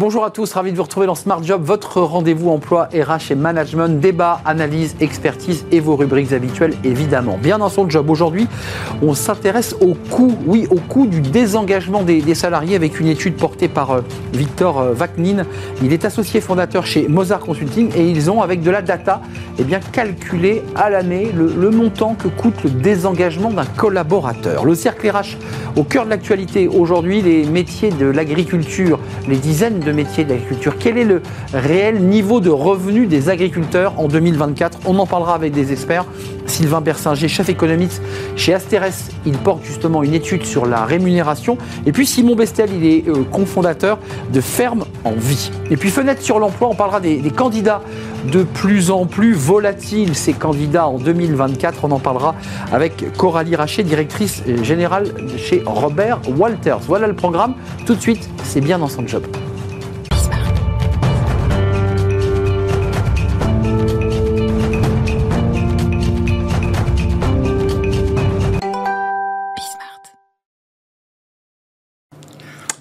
Bonjour 0.00 0.24
à 0.24 0.30
tous, 0.30 0.50
ravi 0.54 0.72
de 0.72 0.78
vous 0.78 0.84
retrouver 0.84 1.06
dans 1.06 1.14
Smart 1.14 1.42
Job, 1.42 1.60
votre 1.62 2.00
rendez-vous 2.00 2.48
emploi 2.48 2.84
RH 2.84 3.32
et 3.32 3.34
management, 3.34 4.00
débat, 4.00 4.40
analyse, 4.46 4.96
expertise 4.98 5.66
et 5.72 5.80
vos 5.80 5.94
rubriques 5.94 6.32
habituelles 6.32 6.72
évidemment. 6.84 7.36
Bien 7.36 7.58
dans 7.58 7.68
son 7.68 7.86
job 7.86 8.08
aujourd'hui, 8.08 8.48
on 9.02 9.12
s'intéresse 9.12 9.76
au 9.82 9.92
coût, 9.92 10.38
oui, 10.46 10.66
au 10.70 10.76
coût 10.76 11.06
du 11.06 11.20
désengagement 11.20 12.02
des, 12.02 12.34
salariés 12.34 12.76
avec 12.76 12.98
une 12.98 13.08
étude 13.08 13.36
portée 13.36 13.68
par 13.68 13.90
euh, 13.90 14.00
Victor 14.32 14.80
euh, 14.80 14.92
Vaknin. 14.94 15.44
Il 15.82 15.92
est 15.92 16.06
associé 16.06 16.40
fondateur 16.40 16.86
chez 16.86 17.06
Mozart 17.06 17.40
Consulting 17.40 17.90
et 17.94 18.08
ils 18.08 18.30
ont 18.30 18.40
avec 18.40 18.62
de 18.62 18.70
la 18.70 18.80
data 18.80 19.20
eh 19.58 19.64
bien, 19.64 19.80
calculé 19.80 20.62
à 20.76 20.88
l'année 20.88 21.30
le, 21.36 21.52
le 21.54 21.70
montant 21.70 22.14
que 22.14 22.28
coûte 22.28 22.64
le 22.64 22.70
désengagement 22.70 23.50
d'un 23.50 23.66
collaborateur. 23.66 24.64
Le 24.64 24.74
cercle 24.74 25.10
RH 25.10 25.36
au 25.76 25.84
cœur 25.84 26.06
de 26.06 26.10
l'actualité 26.10 26.68
aujourd'hui, 26.68 27.20
les 27.20 27.44
métiers 27.44 27.90
de 27.90 28.06
l'agriculture, 28.06 28.98
les 29.28 29.36
dizaines 29.36 29.80
de 29.80 29.89
métiers 29.92 30.24
de 30.24 30.30
l'agriculture. 30.30 30.74
Quel 30.78 30.98
est 30.98 31.04
le 31.04 31.22
réel 31.52 32.00
niveau 32.00 32.40
de 32.40 32.50
revenus 32.50 33.08
des 33.08 33.28
agriculteurs 33.28 33.94
en 33.98 34.08
2024 34.08 34.80
On 34.86 34.98
en 34.98 35.06
parlera 35.06 35.34
avec 35.34 35.52
des 35.52 35.72
experts. 35.72 36.04
Sylvain 36.46 36.80
Bersinger, 36.80 37.28
chef 37.28 37.48
économiste 37.48 38.02
chez 38.36 38.54
Asterès, 38.54 39.10
il 39.24 39.38
porte 39.38 39.64
justement 39.64 40.02
une 40.02 40.14
étude 40.14 40.44
sur 40.44 40.66
la 40.66 40.84
rémunération. 40.84 41.56
Et 41.86 41.92
puis 41.92 42.06
Simon 42.06 42.34
Bestel, 42.34 42.70
il 42.74 42.84
est 42.84 43.08
euh, 43.08 43.24
cofondateur 43.30 43.98
de 44.32 44.40
Ferme 44.40 44.84
en 45.04 45.12
Vie. 45.12 45.50
Et 45.70 45.76
puis 45.76 45.90
fenêtre 45.90 46.22
sur 46.22 46.38
l'emploi, 46.38 46.68
on 46.68 46.74
parlera 46.74 47.00
des, 47.00 47.18
des 47.18 47.30
candidats 47.30 47.82
de 48.32 48.42
plus 48.42 48.90
en 48.90 49.06
plus 49.06 49.32
volatiles, 49.32 50.14
ces 50.14 50.32
candidats 50.32 50.86
en 50.86 50.98
2024. 50.98 51.84
On 51.84 51.90
en 51.90 51.98
parlera 51.98 52.34
avec 52.72 53.12
Coralie 53.16 53.56
Rachet, 53.56 53.82
directrice 53.82 54.42
générale 54.62 55.12
chez 55.36 55.62
Robert 55.64 56.20
Walters. 56.36 56.80
Voilà 56.86 57.06
le 57.06 57.14
programme. 57.14 57.54
Tout 57.86 57.94
de 57.94 58.00
suite, 58.00 58.28
c'est 58.44 58.60
bien 58.60 58.78
dans 58.78 58.88
son 58.88 59.06
job. 59.06 59.24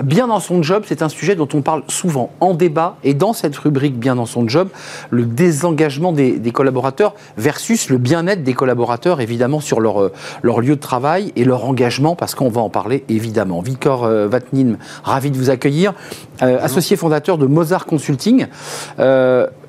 Bien 0.03 0.27
dans 0.27 0.39
son 0.39 0.63
job, 0.63 0.83
c'est 0.87 1.01
un 1.01 1.09
sujet 1.09 1.35
dont 1.35 1.47
on 1.53 1.61
parle 1.61 1.83
souvent 1.89 2.31
en 2.39 2.53
débat 2.53 2.95
et 3.03 3.13
dans 3.13 3.33
cette 3.33 3.57
rubrique 3.57 3.99
Bien 3.99 4.15
dans 4.15 4.25
son 4.25 4.47
job, 4.47 4.69
le 5.09 5.25
désengagement 5.25 6.13
des, 6.13 6.51
collaborateurs 6.53 7.15
versus 7.37 7.89
le 7.89 7.97
bien-être 7.97 8.43
des 8.43 8.53
collaborateurs 8.53 9.19
évidemment 9.19 9.59
sur 9.59 9.81
leur, 9.81 10.01
euh, 10.01 10.13
leur 10.41 10.61
lieu 10.61 10.75
de 10.75 10.81
travail 10.81 11.33
et 11.35 11.43
leur 11.43 11.65
engagement 11.65 12.15
parce 12.15 12.33
qu'on 12.33 12.49
va 12.49 12.61
en 12.61 12.69
parler 12.69 13.03
évidemment. 13.09 13.61
Victor 13.61 14.05
euh, 14.05 14.27
Vatnin, 14.27 14.77
ravi 15.03 15.31
de 15.31 15.37
vous 15.37 15.49
accueillir, 15.49 15.93
euh, 16.41 16.59
associé 16.61 16.95
fondateur 16.95 17.37
de 17.37 17.45
Mozart 17.45 17.85
Consulting, 17.85 18.47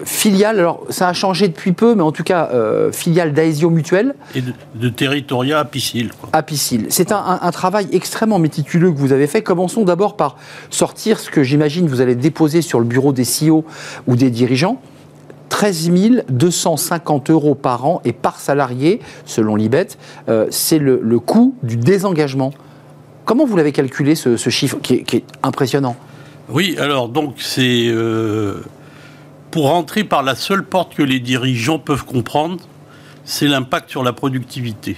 filiale, 0.05 0.59
alors 0.59 0.85
ça 0.91 1.09
a 1.09 1.13
changé 1.13 1.49
depuis 1.49 1.73
peu 1.73 1.95
mais 1.95 2.03
en 2.03 2.13
tout 2.13 2.25
cas 2.25 2.51
filiale 2.93 3.33
d'Aesio 3.33 3.71
Mutuel. 3.71 4.15
Et 4.35 4.43
de, 4.43 4.53
de 4.75 4.89
Territoria 4.89 5.59
à 5.59 5.65
Piscille. 5.65 6.11
À 6.33 6.43
Piscille. 6.43 6.87
C'est 6.91 7.11
un, 7.13 7.41
un 7.43 7.51
travail 7.51 7.89
extrêmement 7.93 8.39
méticuleux 8.39 8.93
que 8.93 8.99
vous 8.99 9.13
avez 9.13 9.27
fait. 9.27 9.43
Commençons 9.43 9.85
d'abord 9.85 10.17
par 10.17 10.30
sortir 10.71 11.19
ce 11.19 11.31
que 11.31 11.43
j'imagine 11.43 11.87
vous 11.87 12.01
allez 12.01 12.15
déposer 12.15 12.63
sur 12.63 12.79
le 12.79 12.87
bureau 12.87 13.13
des 13.13 13.25
CEO 13.25 13.65
ou 14.07 14.17
des 14.17 14.31
dirigeants. 14.31 14.81
13 15.51 15.91
250 16.29 17.31
euros 17.31 17.55
par 17.55 17.85
an 17.85 18.01
et 18.05 18.13
par 18.13 18.41
salarié, 18.41 19.01
selon 19.27 19.57
l'IBET, 19.57 19.89
euh, 20.29 20.47
c'est 20.51 20.79
le, 20.79 21.19
coût 21.19 21.55
du 21.63 21.77
désengagement. 21.77 22.53
Comment 23.25 23.45
vous 23.45 23.57
l'avez 23.57 23.73
calculé, 23.73 24.15
ce, 24.15 24.37
chiffre 24.49 24.79
qui 24.81 24.95
est, 24.95 25.25
impressionnant? 25.43 25.97
Oui, 26.49 26.77
alors 26.79 27.09
donc 27.09 27.35
c'est 27.39 27.87
euh, 27.89 28.63
pour 29.51 29.69
rentrer 29.69 30.05
par 30.05 30.23
la 30.23 30.35
seule 30.35 30.65
porte 30.65 30.95
que 30.95 31.03
les 31.03 31.21
dirigeants 31.21 31.79
peuvent 31.79 32.05
comprendre, 32.05 32.59
c'est 33.25 33.47
l'impact 33.47 33.91
sur 33.91 34.03
la 34.03 34.13
productivité. 34.13 34.97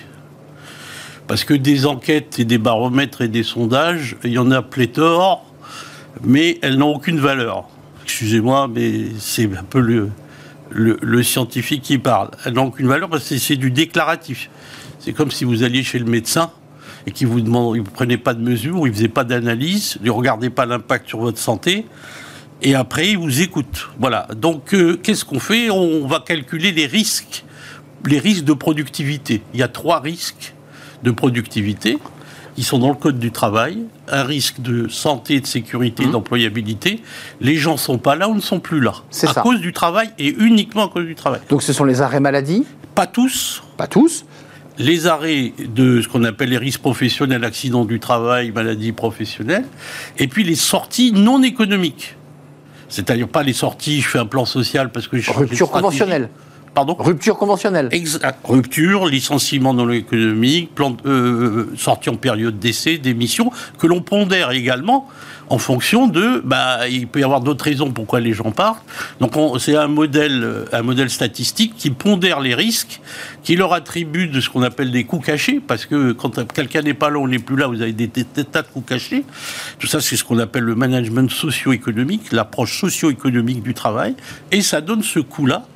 Parce 1.33 1.45
que 1.45 1.55
des 1.55 1.87
enquêtes 1.87 2.39
et 2.41 2.45
des 2.45 2.59
baromètres 2.59 3.23
et 3.23 3.29
des 3.29 3.43
sondages, 3.43 4.17
il 4.23 4.33
y 4.33 4.39
en 4.39 4.51
a 4.51 4.61
pléthore, 4.61 5.43
mais 6.23 6.59
elles 6.61 6.77
n'ont 6.77 6.95
aucune 6.95 7.19
valeur. 7.19 7.71
Excusez-moi, 8.05 8.69
mais 8.69 9.05
c'est 9.19 9.49
un 9.57 9.63
peu 9.63 10.11
le, 10.71 11.23
scientifique 11.23 11.81
qui 11.81 11.97
parle. 11.97 12.33
Elles 12.45 12.53
n'ont 12.53 12.67
aucune 12.67 12.87
valeur 12.87 13.09
parce 13.09 13.27
que 13.27 13.39
c'est 13.39 13.57
du 13.57 13.71
déclaratif. 13.71 14.51
C'est 14.99 15.15
comme 15.15 15.31
si 15.31 15.47
vous 15.47 15.63
alliez 15.63 15.83
chez 15.83 15.99
le 15.99 16.05
médecin 16.05 16.51
et 17.07 17.13
qu'il 17.13 17.29
vous 17.29 17.41
demande, 17.41 17.83
prenait 17.83 18.19
pas 18.19 18.35
de 18.35 18.43
mesures, 18.43 18.87
il 18.87 18.93
faisait 18.93 19.09
pas 19.09 19.25
d'analyse, 19.25 19.97
il 20.03 20.09
ne 20.09 20.11
regardait 20.11 20.51
pas 20.51 20.67
l'impact 20.67 21.09
sur 21.09 21.21
votre 21.21 21.39
santé, 21.39 21.87
et 22.61 22.75
après 22.75 23.09
il 23.09 23.17
vous 23.17 23.41
écoute. 23.41 23.89
Voilà. 23.99 24.29
Donc 24.37 24.75
euh, 24.75 24.99
qu'est-ce 25.03 25.25
qu'on 25.25 25.41
fait? 25.41 25.71
On 25.71 26.07
va 26.07 26.21
calculer 26.21 26.73
les 26.73 26.85
risques, 26.85 27.47
les 28.05 28.19
risques 28.19 28.45
de 28.45 28.53
productivité. 28.53 29.41
Il 29.55 29.61
y 29.61 29.63
a 29.63 29.69
trois 29.69 30.01
risques 30.01 30.53
de 31.03 31.11
productivité 31.11 31.99
qui 32.55 32.63
sont 32.63 32.79
dans 32.79 32.91
le 32.91 32.95
code 32.95 33.19
du 33.19 33.31
travail, 33.31 33.79
un 34.09 34.25
risque 34.25 34.61
de 34.61 34.89
santé, 34.89 35.41
de 35.41 35.47
sécurité, 35.47 36.05
mmh. 36.05 36.11
d'employabilité. 36.11 37.01
Les 37.41 37.57
gens 37.57 37.77
sont 37.77 37.99
pas 37.99 38.15
là 38.15 38.29
ou 38.29 38.35
ne 38.35 38.41
sont 38.41 38.61
plus 38.61 38.81
là. 38.81 38.93
C'est 39.11 39.29
à 39.29 39.41
cause 39.41 39.61
du 39.61 39.73
travail 39.73 40.11
et 40.19 40.29
uniquement 40.29 40.87
à 40.87 40.89
cause 40.89 41.07
du 41.07 41.15
travail. 41.15 41.41
Donc 41.49 41.63
ce 41.63 41.73
sont 41.73 41.85
les 41.85 42.03
arrêts 42.03 42.21
maladie 42.21 42.65
Pas 42.95 43.07
tous. 43.07 43.63
Pas 43.77 43.87
tous 43.87 44.25
les 44.79 45.07
arrêts 45.07 45.53
de 45.59 46.01
ce 46.01 46.09
qu'on 46.09 46.25
appelle 46.25 46.49
les 46.49 46.59
risques 46.59 46.81
professionnels, 46.81 47.45
accidents 47.45 47.85
du 47.85 48.01
travail, 48.01 48.53
maladies 48.53 48.93
professionnelles, 48.93 49.67
et 50.19 50.29
puis 50.29 50.45
les 50.45 50.55
sorties 50.55 51.13
non 51.13 51.43
économiques. 51.43 52.17
C'est-à-dire 52.89 53.29
pas 53.29 53.43
les 53.43 53.53
sorties, 53.53 54.01
je 54.01 54.09
fais 54.09 54.19
un 54.19 54.27
plan 54.27 54.45
social 54.45 54.91
parce 54.91 55.09
que 55.09 55.19
je 55.19 55.31
Rupture 55.31 55.71
conventionnelle. 55.71 56.29
Pardon 56.75 56.97
Rupture 56.99 57.37
conventionnelle. 57.37 57.89
Exact. 57.91 58.39
Rupture, 58.45 59.07
licenciement 59.07 59.75
non 59.75 59.91
économique, 59.91 60.75
plan, 60.75 60.97
euh, 61.05 61.67
sortie 61.77 62.09
en 62.09 62.17
période 62.17 62.59
d'essai, 62.59 62.97
démission, 62.97 63.51
que 63.79 63.87
l'on 63.87 64.01
pondère 64.01 64.53
également 64.53 65.09
en 65.51 65.59
fonction 65.59 66.07
de, 66.07 66.41
bah, 66.43 66.89
il 66.89 67.07
peut 67.09 67.21
y 67.21 67.25
avoir 67.25 67.43
d'autres 67.43 67.67
raisons 67.67 67.91
pourquoi 67.91 68.21
les 68.21 68.33
gens 68.33 68.53
partent. 68.53 68.85
Donc 69.21 69.35
c'est 69.61 69.77
un 69.77 69.87
modèle, 69.87 70.43
euh, 70.43 70.65
un 70.73 70.81
modèle 70.81 71.11
statistique 71.11 71.75
qui 71.77 71.91
pondère 71.91 72.41
les 72.41 72.55
risques, 72.55 73.03
qui 73.43 73.55
leur 73.55 73.75
attribue 73.75 74.29
de 74.29 74.41
ce 74.41 74.49
qu'on 74.49 74.63
appelle 74.63 74.91
des 74.91 75.05
coûts 75.05 75.19
cachés, 75.19 75.61
parce 75.61 75.85
que 75.85 76.13
quand 76.13 76.43
quelqu'un 76.55 76.81
n'est 76.81 76.95
pas 76.95 77.11
là, 77.11 77.19
on 77.19 77.29
n'est 77.29 77.39
plus 77.39 77.57
là, 77.57 77.67
vous 77.67 77.83
avez 77.83 77.93
des, 77.93 78.07
des, 78.07 78.25
tas 78.25 78.63
de 78.63 78.69
coûts 78.69 78.81
cachés. 78.81 79.27
Tout 79.79 79.87
ça, 79.87 80.01
c'est 80.01 80.17
ce 80.17 80.25
qu'on 80.25 80.39
appelle 80.39 80.65
le 80.65 80.75
management 80.75 81.31
socio-économique, 81.31 82.33
l'approche 82.33 82.81
socio-économique 82.81 83.63
du 83.63 83.75
travail, 83.75 84.15
et 84.53 84.63
ça 84.63 84.81
donne 84.81 85.03
ce 85.03 85.19
coût-là 85.19 85.67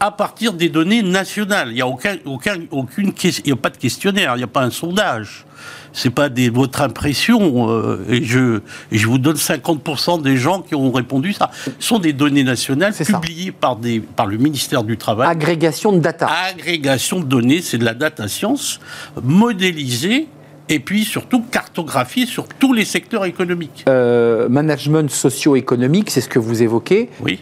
à 0.00 0.10
partir 0.10 0.54
des 0.54 0.70
données 0.70 1.02
nationales. 1.02 1.68
Il 1.68 1.74
n'y 1.74 1.82
a 1.82 1.86
aucun, 1.86 2.16
aucun, 2.24 2.56
aucune, 2.70 3.12
il 3.22 3.48
y 3.48 3.52
a 3.52 3.56
pas 3.56 3.68
de 3.68 3.76
questionnaire, 3.76 4.32
il 4.34 4.38
n'y 4.38 4.44
a 4.44 4.48
pas 4.48 4.62
un 4.62 4.70
sondage. 4.70 5.44
C'est 5.92 6.10
pas 6.10 6.30
des, 6.30 6.48
votre 6.48 6.80
impression. 6.80 7.68
Euh, 7.68 8.04
et 8.08 8.24
je, 8.24 8.60
je 8.90 9.06
vous 9.06 9.18
donne 9.18 9.36
50% 9.36 10.22
des 10.22 10.38
gens 10.38 10.62
qui 10.62 10.74
ont 10.74 10.90
répondu 10.90 11.34
ça. 11.34 11.50
Ce 11.64 11.70
sont 11.86 11.98
des 11.98 12.14
données 12.14 12.44
nationales 12.44 12.94
publiées 12.94 13.52
par, 13.52 13.76
des, 13.76 14.00
par 14.00 14.26
le 14.26 14.38
ministère 14.38 14.84
du 14.84 14.96
Travail. 14.96 15.28
Agrégation 15.28 15.92
de 15.92 15.98
data. 15.98 16.28
Agrégation 16.48 17.20
de 17.20 17.26
données, 17.26 17.60
c'est 17.60 17.78
de 17.78 17.84
la 17.84 17.94
data 17.94 18.26
science 18.26 18.80
modélisée 19.22 20.28
et 20.70 20.78
puis 20.78 21.04
surtout 21.04 21.42
cartographiée 21.42 22.24
sur 22.24 22.46
tous 22.48 22.72
les 22.72 22.84
secteurs 22.84 23.26
économiques. 23.26 23.84
Euh, 23.88 24.48
management 24.48 25.10
socio-économique, 25.10 26.10
c'est 26.10 26.20
ce 26.20 26.28
que 26.28 26.38
vous 26.38 26.62
évoquez. 26.62 27.10
Oui 27.20 27.40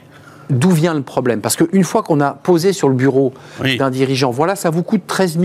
d'où 0.51 0.71
vient 0.71 0.95
le 0.95 1.03
problème 1.03 1.41
Parce 1.41 1.57
qu'une 1.57 1.85
fois 1.85 2.03
qu'on 2.03 2.21
a 2.21 2.31
posé 2.31 2.73
sur 2.73 2.89
le 2.89 2.95
bureau 2.95 3.33
d'un 3.79 3.91
dirigeant, 3.91 4.31
voilà, 4.31 4.57
ça 4.57 4.71
vous 4.71 4.83
coûte 4.83 5.03
13 5.07 5.39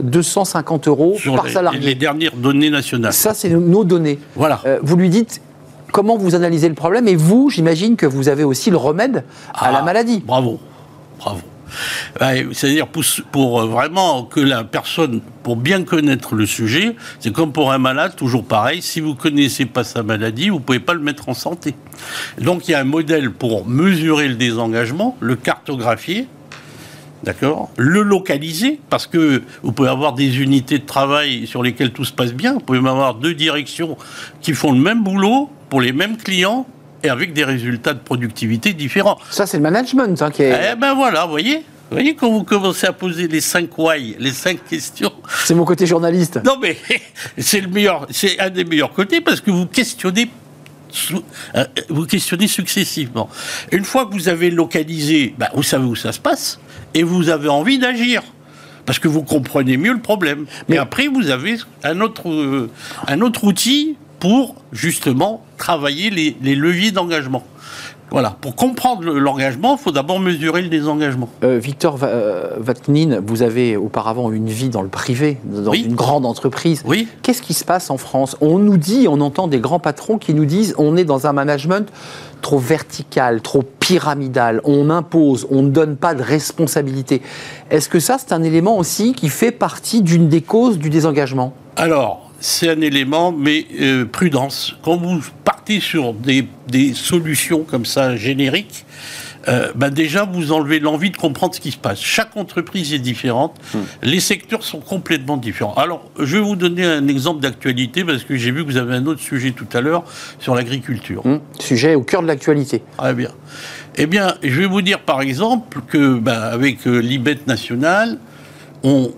250 0.00 0.86
euh, 0.86 0.90
euros 0.90 1.16
par 1.34 1.48
salarié. 1.48 1.80
Les 1.80 1.94
dernières 1.94 2.36
données 2.36 2.70
nationales. 2.70 3.12
Ça, 3.12 3.34
c'est 3.34 3.50
nos 3.50 3.84
données. 3.84 4.18
Voilà. 4.36 4.60
Euh, 4.66 4.78
vous 4.82 4.96
lui 4.96 5.08
dites 5.08 5.40
comment 5.92 6.16
vous 6.16 6.34
analysez 6.34 6.68
le 6.68 6.74
problème 6.74 7.08
et 7.08 7.16
vous, 7.16 7.50
j'imagine 7.50 7.96
que 7.96 8.06
vous 8.06 8.28
avez 8.28 8.44
aussi 8.44 8.70
le 8.70 8.76
remède 8.76 9.24
à 9.54 9.72
la 9.72 9.78
ah, 9.78 9.82
maladie. 9.82 10.22
Bravo, 10.24 10.58
bravo. 11.18 11.40
C'est-à-dire 12.18 12.86
pour, 12.86 13.60
euh, 13.60 13.66
vraiment 13.66 14.24
que 14.24 14.40
la 14.40 14.64
personne, 14.64 15.20
pour 15.42 15.56
bien 15.56 15.84
connaître 15.84 16.34
le 16.34 16.46
sujet, 16.46 16.96
c'est 17.18 17.32
comme 17.32 17.52
pour 17.52 17.72
un 17.72 17.78
malade, 17.78 18.16
toujours 18.16 18.44
pareil, 18.44 18.82
si 18.82 19.00
vous 19.00 19.14
connaissez 19.14 19.66
pas 19.66 19.84
sa 19.84 20.02
maladie, 20.02 20.50
vous 20.50 20.60
pouvez 20.60 20.80
pas 20.80 20.94
le 20.94 21.00
mettre 21.00 21.28
en 21.28 21.34
santé. 21.34 21.74
Donc 22.40 22.68
il 22.68 22.72
y 22.72 22.74
a 22.74 22.80
un 22.80 22.84
modèle 22.84 23.30
pour 23.30 23.66
mesurer 23.66 24.28
le 24.28 24.34
désengagement, 24.34 25.16
le 25.20 25.36
cartographier, 25.36 26.26
D'accord 27.22 27.70
Le 27.76 28.00
localiser, 28.02 28.80
parce 28.88 29.06
que 29.06 29.42
vous 29.62 29.72
pouvez 29.72 29.90
avoir 29.90 30.14
des 30.14 30.40
unités 30.40 30.78
de 30.78 30.86
travail 30.86 31.46
sur 31.46 31.62
lesquelles 31.62 31.92
tout 31.92 32.04
se 32.04 32.12
passe 32.14 32.32
bien. 32.32 32.54
Vous 32.54 32.60
pouvez 32.60 32.78
avoir 32.78 33.14
deux 33.14 33.34
directions 33.34 33.98
qui 34.40 34.54
font 34.54 34.72
le 34.72 34.80
même 34.80 35.02
boulot 35.04 35.50
pour 35.68 35.82
les 35.82 35.92
mêmes 35.92 36.16
clients 36.16 36.66
et 37.02 37.08
avec 37.08 37.32
des 37.32 37.44
résultats 37.44 37.94
de 37.94 38.00
productivité 38.00 38.72
différents. 38.72 39.18
Ça, 39.30 39.46
c'est 39.46 39.56
le 39.56 39.62
management 39.62 40.20
hein, 40.22 40.30
qui 40.30 40.42
est. 40.42 40.72
Eh 40.72 40.76
ben 40.76 40.94
voilà, 40.94 41.24
vous 41.24 41.30
voyez 41.30 41.64
vous 41.90 41.96
voyez 41.96 42.14
quand 42.14 42.30
vous 42.30 42.44
commencez 42.44 42.86
à 42.86 42.92
poser 42.92 43.26
les 43.26 43.40
cinq 43.40 43.76
why, 43.76 44.14
les 44.20 44.30
cinq 44.30 44.64
questions. 44.64 45.12
C'est 45.44 45.56
mon 45.56 45.64
côté 45.64 45.86
journaliste. 45.86 46.40
Non 46.44 46.56
mais 46.60 46.76
c'est 47.38 47.60
le 47.60 47.66
meilleur, 47.66 48.06
c'est 48.10 48.38
un 48.38 48.48
des 48.48 48.64
meilleurs 48.64 48.92
côtés 48.92 49.20
parce 49.20 49.40
que 49.40 49.50
vous 49.50 49.66
questionnez 49.66 50.30
euh, 51.54 51.64
vous 51.88 52.06
questionnez 52.06 52.46
successivement. 52.46 53.28
Une 53.72 53.84
fois 53.84 54.06
que 54.06 54.12
vous 54.12 54.28
avez 54.28 54.50
localisé, 54.50 55.34
bah, 55.38 55.50
vous 55.54 55.62
savez 55.62 55.84
où 55.84 55.96
ça 55.96 56.12
se 56.12 56.20
passe, 56.20 56.60
et 56.94 57.02
vous 57.02 57.28
avez 57.28 57.48
envie 57.48 57.78
d'agir 57.78 58.22
parce 58.86 58.98
que 58.98 59.08
vous 59.08 59.22
comprenez 59.22 59.76
mieux 59.76 59.92
le 59.92 60.00
problème. 60.00 60.46
Mais 60.68 60.78
après, 60.78 61.06
vous 61.06 61.30
avez 61.30 61.56
un 61.84 62.00
autre, 62.00 62.28
euh, 62.28 62.70
un 63.06 63.20
autre 63.20 63.44
outil 63.44 63.96
pour 64.20 64.54
justement 64.70 65.42
travailler 65.56 66.10
les, 66.10 66.36
les 66.40 66.54
leviers 66.54 66.92
d'engagement. 66.92 67.42
Voilà, 68.12 68.36
pour 68.40 68.56
comprendre 68.56 69.04
l'engagement, 69.04 69.76
il 69.76 69.78
faut 69.80 69.92
d'abord 69.92 70.18
mesurer 70.18 70.62
le 70.62 70.68
désengagement. 70.68 71.28
Euh, 71.44 71.58
Victor 71.58 71.96
euh, 72.02 72.56
Vatnin, 72.58 73.20
vous 73.24 73.42
avez 73.42 73.76
auparavant 73.76 74.32
une 74.32 74.48
vie 74.48 74.68
dans 74.68 74.82
le 74.82 74.88
privé, 74.88 75.38
dans 75.44 75.72
une 75.72 75.94
grande 75.94 76.26
entreprise. 76.26 76.82
Oui. 76.84 77.06
Qu'est-ce 77.22 77.40
qui 77.40 77.54
se 77.54 77.64
passe 77.64 77.88
en 77.88 77.98
France? 77.98 78.36
On 78.40 78.58
nous 78.58 78.78
dit, 78.78 79.06
on 79.08 79.20
entend 79.20 79.46
des 79.46 79.60
grands 79.60 79.78
patrons 79.78 80.18
qui 80.18 80.34
nous 80.34 80.44
disent 80.44 80.74
on 80.76 80.96
est 80.96 81.04
dans 81.04 81.28
un 81.28 81.32
management 81.32 81.88
trop 82.42 82.58
vertical, 82.58 83.42
trop 83.42 83.62
pyramidal, 83.62 84.60
on 84.64 84.90
impose, 84.90 85.46
on 85.48 85.62
ne 85.62 85.70
donne 85.70 85.96
pas 85.96 86.14
de 86.14 86.22
responsabilité. 86.22 87.22
Est-ce 87.70 87.88
que 87.88 88.00
ça, 88.00 88.16
c'est 88.18 88.32
un 88.32 88.42
élément 88.42 88.76
aussi 88.76 89.12
qui 89.12 89.28
fait 89.28 89.52
partie 89.52 90.02
d'une 90.02 90.28
des 90.28 90.42
causes 90.42 90.78
du 90.78 90.90
désengagement? 90.90 91.52
Alors, 91.76 92.29
c'est 92.40 92.70
un 92.70 92.80
élément, 92.80 93.32
mais 93.32 93.66
euh, 93.80 94.06
prudence. 94.06 94.76
Quand 94.82 94.96
vous 94.96 95.20
partez 95.44 95.78
sur 95.78 96.14
des, 96.14 96.46
solutions 96.94 97.64
comme 97.64 97.84
ça 97.84 98.16
génériques, 98.16 98.86
euh, 99.48 99.72
ben 99.74 99.88
déjà 99.88 100.24
vous 100.24 100.52
enlevez 100.52 100.80
l'envie 100.80 101.10
de 101.10 101.16
comprendre 101.16 101.54
ce 101.54 101.60
qui 101.60 101.70
se 101.70 101.78
passe. 101.78 102.00
Chaque 102.00 102.36
entreprise 102.36 102.92
est 102.92 102.98
différente, 102.98 103.56
hmm. 103.72 103.78
les 104.02 104.20
secteurs 104.20 104.64
sont 104.64 104.80
complètement 104.80 105.36
différents. 105.36 105.74
Alors, 105.74 106.10
je 106.18 106.36
vais 106.36 106.42
vous 106.42 106.56
donner 106.56 106.84
un 106.84 107.08
exemple 107.08 107.40
d'actualité 107.40 108.04
parce 108.04 108.24
que 108.24 108.36
j'ai 108.36 108.50
vu 108.50 108.64
que 108.64 108.70
vous 108.70 108.76
avez 108.76 108.94
un 108.94 109.06
autre 109.06 109.20
sujet 109.20 109.52
tout 109.52 109.68
à 109.72 109.80
l'heure 109.80 110.04
sur 110.38 110.54
l'agriculture. 110.54 111.26
Hmm. 111.26 111.40
Sujet 111.58 111.94
au 111.94 112.02
cœur 112.02 112.22
de 112.22 112.26
l'actualité. 112.26 112.82
Très 112.96 113.14
bien. 113.14 113.30
Eh 113.96 114.06
bien, 114.06 114.34
je 114.42 114.60
vais 114.60 114.66
vous 114.66 114.82
dire 114.82 115.00
par 115.00 115.20
exemple 115.20 115.80
que 115.88 116.18
ben, 116.18 116.40
avec 116.40 116.86
euh, 116.86 117.00
l'IBET 117.00 117.46
national, 117.46 118.18
on, 118.82 119.10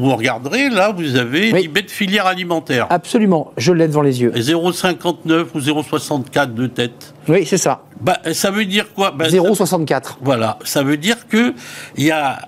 vous 0.00 0.16
regarderez, 0.16 0.70
là, 0.70 0.92
vous 0.96 1.16
avez 1.16 1.52
oui. 1.52 1.68
de 1.68 1.90
filière 1.90 2.26
alimentaire. 2.26 2.86
Absolument, 2.90 3.52
je 3.56 3.72
l'ai 3.72 3.86
devant 3.86 4.02
les 4.02 4.22
yeux. 4.22 4.32
0,59 4.34 5.46
ou 5.54 5.58
0,64 5.58 6.54
de 6.54 6.66
tête. 6.66 7.14
Oui, 7.28 7.44
c'est 7.44 7.58
ça. 7.58 7.82
Bah, 8.00 8.18
ça 8.32 8.50
veut 8.50 8.64
dire 8.64 8.92
quoi? 8.94 9.14
0,64. 9.18 9.86
Bah, 9.86 10.00
voilà, 10.22 10.58
ça 10.64 10.82
veut 10.82 10.96
dire 10.96 11.28
que 11.28 11.54
y 11.96 12.10
a 12.10 12.40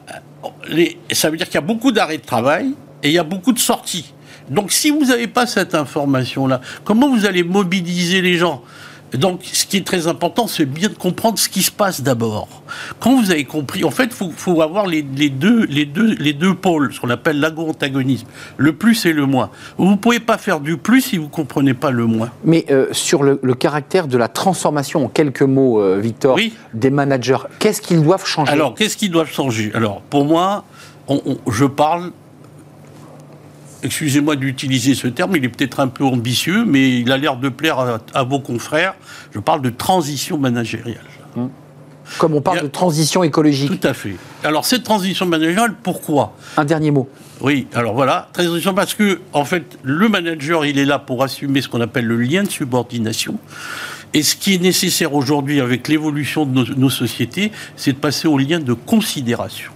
les, 0.69 0.99
ça 1.11 1.31
veut 1.31 1.37
dire 1.37 1.47
qu'il 1.47 1.57
y 1.57 1.59
a 1.59 1.67
beaucoup 1.67 1.93
d'arrêts 1.93 2.19
de 2.19 2.25
travail 2.25 2.73
et 3.03 3.09
il 3.09 3.15
y 3.15 3.19
a 3.19 3.25
beaucoup 3.25 3.53
de 3.53 3.59
sorties. 3.59 4.13
Donc, 4.49 4.73
si 4.73 4.91
vous 4.91 5.07
n'avez 5.07 5.29
pas 5.29 5.47
cette 5.47 5.75
information-là, 5.75 6.61
comment 6.85 7.09
vous 7.09 7.27
allez 7.27 7.43
mobiliser 7.43 8.21
les 8.23 8.35
gens? 8.35 8.63
Donc, 9.15 9.41
ce 9.45 9.67
qui 9.67 9.77
est 9.77 9.87
très 9.87 10.07
important, 10.07 10.47
c'est 10.47 10.65
bien 10.65 10.89
de 10.89 10.95
comprendre 10.95 11.39
ce 11.39 11.49
qui 11.49 11.63
se 11.63 11.71
passe 11.71 12.01
d'abord. 12.01 12.49
Quand 12.99 13.21
vous 13.21 13.31
avez 13.31 13.45
compris, 13.45 13.85
en 13.85 13.91
fait, 13.91 14.11
il 14.21 14.33
faut, 14.35 14.63
avoir 14.63 14.87
les, 14.87 15.03
deux, 15.03 15.67
les, 15.67 15.85
deux, 15.85 16.15
les 16.15 16.33
deux 16.33 16.55
pôles, 16.55 16.93
ce 16.93 17.01
qu'on 17.01 17.11
appelle 17.11 17.39
l'ago-antagonisme, 17.39 18.27
le 18.57 18.73
plus 18.73 19.05
et 19.07 19.13
le 19.13 19.27
moins. 19.27 19.51
Vous 19.77 19.91
ne 19.91 19.97
pouvez 19.97 20.21
pas 20.21 20.39
faire 20.39 20.61
du 20.61 20.77
plus 20.77 21.03
si 21.03 21.19
vous 21.19 21.25
ne 21.25 21.31
comprenez 21.31 21.75
pas 21.75 21.91
le 21.91 22.07
moins. 22.07 22.31
Mais 22.45 22.65
euh, 22.71 22.87
sur 22.93 23.23
le, 23.23 23.37
caractère 23.55 24.07
de 24.09 24.17
la 24.17 24.29
transformation, 24.29 25.05
en 25.05 25.09
quelques 25.09 25.43
mots, 25.43 25.81
euh, 25.81 25.99
Victor, 26.01 26.39
des 26.73 26.91
managers, 26.91 27.37
qu'est-ce 27.59 27.83
qu'ils 27.83 28.03
doivent 28.03 28.27
changer? 28.27 28.53
Alors, 28.53 28.75
qu'est-ce 28.75 28.97
qu'ils 28.97 29.11
doivent 29.11 29.31
changer? 29.31 29.71
Alors, 29.75 30.01
pour 30.03 30.25
moi, 30.25 30.65
je 31.49 31.65
parle 31.65 32.13
excusez-moi 33.83 34.37
d'utiliser 34.37 34.95
ce 34.95 35.09
terme, 35.09 35.37
il 35.37 35.45
est 35.45 35.49
peut-être 35.49 35.81
un 35.81 35.89
peu 35.89 36.05
ambitieux, 36.05 36.65
mais 36.65 37.01
il 37.01 37.13
a 37.13 37.17
l'air 37.17 37.37
de 37.37 37.49
plaire 37.49 38.01
à, 38.15 38.23
vos 38.23 38.41
confrères. 38.41 38.95
Je 39.33 39.39
parle 39.39 39.63
de 39.63 39.71
transition 39.71 40.39
managériale. 40.39 41.05
Hum. 41.37 41.51
Comme 42.19 42.35
on 42.35 42.41
parle 42.43 42.63
de 42.63 42.67
transition 42.67 43.23
écologique. 43.23 43.81
Tout 43.81 43.89
à 43.89 43.95
fait. 43.95 44.17
Alors 44.45 44.65
cette 44.65 44.83
transition 44.83 45.25
managériale, 45.25 45.75
pourquoi? 45.83 46.35
Un 46.57 46.65
dernier 46.65 46.91
mot. 46.91 47.09
Oui, 47.41 47.67
alors 47.75 47.95
voilà, 47.95 48.29
transition 48.33 48.75
parce 48.75 48.95
que 48.95 49.21
en 49.33 49.45
fait, 49.45 49.79
le 49.83 50.09
manager, 50.09 50.65
il 50.67 50.79
est 50.79 50.85
là 50.85 50.99
pour 50.99 51.23
assumer 51.23 51.63
ce 51.63 51.69
qu'on 51.69 51.81
appelle 51.81 52.07
le 52.07 52.17
lien 52.17 52.43
de 52.43 52.51
subordination. 52.51 53.39
Et 54.15 54.23
ce 54.23 54.37
qui 54.37 54.55
est 54.55 54.59
nécessaire 54.59 55.15
aujourd'hui 55.15 55.61
avec 55.61 55.89
l'évolution 55.89 56.45
de 56.45 56.75
nos 56.75 56.91
sociétés, 56.91 57.51
c'est 57.77 57.93
de 57.93 57.99
passer 57.99 58.29
au 58.29 58.37
lien 58.37 58.59
de 58.59 58.75
considération. 58.75 59.73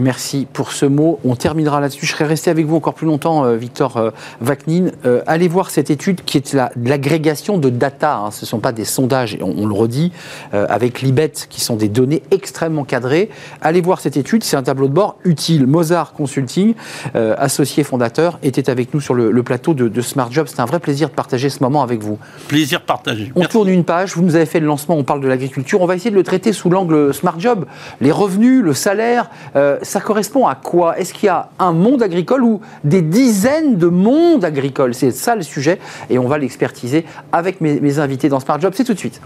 Merci 0.00 0.46
pour 0.50 0.72
ce 0.72 0.86
mot. 0.86 1.20
On 1.24 1.36
terminera 1.36 1.78
là-dessus. 1.80 2.06
Je 2.06 2.12
serais 2.12 2.24
resté 2.24 2.50
avec 2.50 2.64
vous 2.64 2.76
encore 2.76 2.94
plus 2.94 3.06
longtemps, 3.06 3.44
euh, 3.44 3.56
Victor 3.56 3.98
euh, 3.98 4.10
Vaknin. 4.40 4.92
Euh, 5.04 5.22
allez 5.26 5.46
voir 5.46 5.70
cette 5.70 5.90
étude 5.90 6.24
qui 6.24 6.38
est 6.38 6.56
l'agrégation 6.82 7.58
de 7.58 7.68
data. 7.68 8.16
Hein. 8.16 8.30
Ce 8.30 8.44
ne 8.44 8.46
sont 8.46 8.60
pas 8.60 8.72
des 8.72 8.86
sondages, 8.86 9.36
on, 9.42 9.66
le 9.66 9.74
redit, 9.74 10.12
avec 10.52 11.02
l'IBET, 11.02 11.32
qui 11.48 11.60
sont 11.60 11.76
des 11.76 11.88
données 11.88 12.22
extrêmement 12.30 12.84
cadrées. 12.84 13.28
Allez 13.60 13.80
voir 13.80 14.00
cette 14.00 14.16
étude, 14.16 14.42
c'est 14.42 14.56
un 14.56 14.62
tableau 14.62 14.88
de 14.88 14.92
bord 14.92 15.16
utile. 15.24 15.66
Mozart 15.66 16.12
Consulting, 16.12 16.74
associé 17.14 17.84
fondateur, 17.84 18.38
était 18.42 18.70
avec 18.70 18.94
nous 18.94 19.00
sur 19.00 19.14
le, 19.14 19.42
plateau 19.42 19.74
de, 19.74 20.00
Smart 20.00 20.30
Job. 20.32 20.46
C'est 20.48 20.60
un 20.60 20.64
vrai 20.64 20.80
plaisir 20.80 21.08
de 21.08 21.14
partager 21.14 21.50
ce 21.50 21.62
moment 21.62 21.82
avec 21.82 22.00
vous. 22.02 22.18
Plaisir 22.48 22.80
partagé. 22.82 23.32
On 23.36 23.44
tourne 23.44 23.68
une 23.68 23.84
page, 23.84 24.14
vous 24.14 24.22
nous 24.22 24.36
avez 24.36 24.46
fait 24.46 24.60
le 24.60 24.66
lancement, 24.66 24.96
on 24.96 25.04
parle 25.04 25.20
de 25.20 25.28
l'agriculture. 25.28 25.82
On 25.82 25.86
va 25.86 25.94
essayer 25.94 26.10
de 26.10 26.16
le 26.16 26.22
traiter 26.22 26.52
sous 26.52 26.70
l'angle 26.70 27.12
Smart 27.12 27.38
Job. 27.38 27.66
Les 28.00 28.12
revenus, 28.12 28.62
le 28.62 28.74
salaire 28.74 29.30
ça 29.90 30.00
correspond 30.00 30.46
à 30.46 30.54
quoi? 30.54 30.96
Est-ce 30.98 31.12
qu'il 31.12 31.26
y 31.26 31.30
a 31.30 31.48
un 31.58 31.72
monde 31.72 32.00
agricole 32.00 32.44
ou 32.44 32.60
des 32.84 33.02
dizaines 33.02 33.76
de 33.76 33.88
mondes 33.88 34.44
agricoles? 34.44 34.94
C'est 34.94 35.10
ça 35.10 35.34
le 35.34 35.42
sujet 35.42 35.80
et 36.08 36.16
on 36.16 36.28
va 36.28 36.38
l'expertiser 36.38 37.04
avec 37.32 37.60
mes, 37.60 37.98
invités 37.98 38.28
dans 38.28 38.38
Smart 38.38 38.60
Job. 38.60 38.72
C'est 38.76 38.84
tout 38.84 38.94
de 38.94 38.98
suite. 38.98 39.20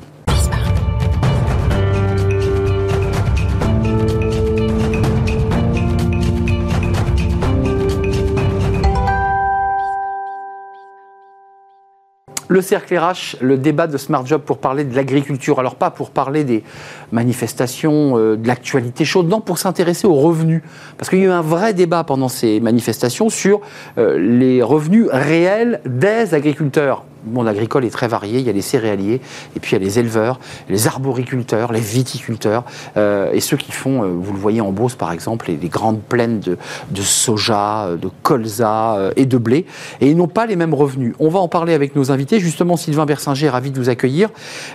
Le 12.54 12.62
cercle 12.62 12.96
RH, 12.96 13.38
le 13.40 13.58
débat 13.58 13.88
de 13.88 13.98
Smart 13.98 14.24
Job 14.24 14.40
pour 14.42 14.58
parler 14.58 14.84
de 14.84 14.94
l'agriculture. 14.94 15.58
Alors 15.58 15.74
pas 15.74 15.90
pour 15.90 16.10
parler 16.10 16.44
des 16.44 16.62
manifestations, 17.10 18.16
euh, 18.16 18.36
de 18.36 18.46
l'actualité 18.46 19.04
chaude, 19.04 19.28
non, 19.28 19.40
pour 19.40 19.58
s'intéresser 19.58 20.06
aux 20.06 20.14
revenus. 20.14 20.62
Parce 20.96 21.10
qu'il 21.10 21.18
y 21.18 21.22
a 21.22 21.24
eu 21.24 21.30
un 21.30 21.40
vrai 21.40 21.74
débat 21.74 22.04
pendant 22.04 22.28
ces 22.28 22.60
manifestations 22.60 23.28
sur 23.28 23.60
euh, 23.98 24.20
les 24.20 24.62
revenus 24.62 25.08
réels 25.10 25.80
des 25.84 26.32
agriculteurs 26.32 27.02
le 27.26 27.32
monde 27.32 27.48
agricole 27.48 27.84
est 27.84 27.90
très 27.90 28.08
varié. 28.08 28.40
Il 28.40 28.46
y 28.46 28.50
a 28.50 28.52
les 28.52 28.62
céréaliers, 28.62 29.20
et 29.56 29.60
puis 29.60 29.72
il 29.72 29.80
y 29.80 29.82
a 29.82 29.84
les 29.84 29.98
éleveurs, 29.98 30.40
les 30.68 30.86
arboriculteurs, 30.86 31.72
les 31.72 31.80
viticulteurs, 31.80 32.64
euh, 32.96 33.32
et 33.32 33.40
ceux 33.40 33.56
qui 33.56 33.72
font, 33.72 34.02
euh, 34.02 34.08
vous 34.08 34.32
le 34.32 34.38
voyez 34.38 34.60
en 34.60 34.72
Beauce 34.72 34.94
par 34.94 35.12
exemple, 35.12 35.46
les, 35.48 35.68
grandes 35.68 36.00
plaines 36.00 36.40
de, 36.40 36.56
soja, 37.02 37.90
de 38.00 38.08
colza 38.22 38.96
euh, 38.96 39.12
et 39.16 39.26
de 39.26 39.38
blé, 39.38 39.66
et 40.00 40.10
ils 40.10 40.16
n'ont 40.16 40.28
pas 40.28 40.46
les 40.46 40.56
mêmes 40.56 40.74
revenus. 40.74 41.14
On 41.18 41.28
va 41.28 41.38
en 41.38 41.48
parler 41.48 41.74
avec 41.74 41.96
nos 41.96 42.10
invités. 42.10 42.40
Justement, 42.40 42.76
Sylvain 42.76 43.06
Bersinger, 43.06 43.48
ravi 43.48 43.70
de 43.70 43.78
vous 43.78 43.88
accueillir. 43.88 44.30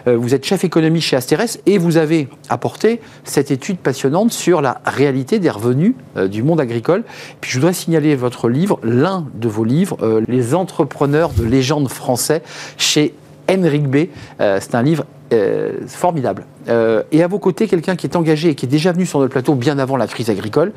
vous 0.06 0.34
êtes 0.34 0.46
chef 0.46 0.63
économie 0.63 1.01
chez 1.01 1.15
Asterès, 1.15 1.60
et 1.65 1.77
vous 1.77 1.98
avez 1.98 2.27
apporté 2.50 3.01
cette 3.24 3.51
étude 3.51 3.77
passionnante 3.77 4.32
sur 4.32 4.62
la 4.62 4.82
réalité 4.86 5.39
des 5.39 5.50
revenus 5.50 5.94
du 6.29 6.44
monde 6.44 6.60
agricole. 6.60 7.03
Puis 7.41 7.51
je 7.51 7.58
voudrais 7.58 7.74
signaler 7.74 8.15
votre 8.15 8.50
livre, 8.50 8.79
l'un 8.84 9.25
de 9.36 9.48
vos 9.48 9.63
livres, 9.63 9.98
Les 10.27 10.56
entrepreneurs 10.56 11.32
de 11.32 11.44
légende 11.44 11.89
français 11.89 12.38
chez 12.77 13.13
Henrik 13.50 13.88
B. 13.88 13.98
Euh, 14.39 14.60
c'est 14.62 14.75
un 14.75 14.84
livre 14.84 15.05
euh, 15.34 15.74
formidable. 15.88 16.46
Euh, 16.67 17.03
et 17.12 17.24
à 17.24 17.27
vos 17.27 17.39
côtés, 17.39 17.67
quelqu'un 17.67 17.96
qui 17.96 18.05
est 18.05 18.15
engagé 18.15 18.50
et 18.50 18.55
qui 18.55 18.65
est 18.65 18.69
déjà 18.69 18.91
venu 18.91 19.05
sur 19.05 19.19
notre 19.19 19.31
plateau 19.31 19.55
bien 19.55 19.79
avant 19.79 19.98
la 19.98 20.08
crise 20.08 20.29
agricole. 20.29 20.72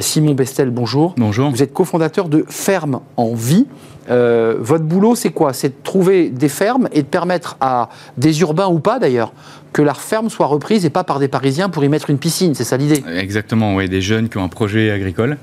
Simon 0.00 0.34
Bestel, 0.34 0.70
bonjour. 0.70 1.14
Bonjour. 1.16 1.50
Vous 1.50 1.62
êtes 1.62 1.72
cofondateur 1.72 2.28
de 2.28 2.44
Ferme 2.48 3.00
en 3.16 3.34
Vie. 3.34 3.66
votre 4.08 4.84
boulot, 4.84 5.14
c'est 5.14 5.30
quoi? 5.30 5.52
C'est 5.52 5.68
de 5.68 5.82
trouver 5.82 6.30
des 6.30 6.48
fermes 6.48 6.88
et 6.92 7.02
de 7.02 7.06
permettre 7.06 7.56
à 7.60 7.88
des 8.16 8.40
urbains 8.40 8.68
ou 8.68 8.78
pas 8.78 8.98
d'ailleurs 8.98 9.32
que 9.72 9.82
la 9.82 9.94
ferme 9.94 10.28
soit 10.28 10.46
reprise 10.46 10.84
et 10.84 10.90
pas 10.90 11.02
par 11.02 11.18
des 11.18 11.28
Parisiens 11.28 11.70
pour 11.70 11.82
y 11.82 11.88
mettre 11.88 12.10
une 12.10 12.18
piscine. 12.18 12.54
C'est 12.54 12.64
ça 12.64 12.76
l'idée? 12.76 13.02
Exactement, 13.16 13.74
oui. 13.74 13.88
Des 13.88 14.02
jeunes 14.02 14.28
qui 14.28 14.36
ont 14.36 14.44
un 14.44 14.48
projet 14.48 14.90
agricole, 14.90 15.38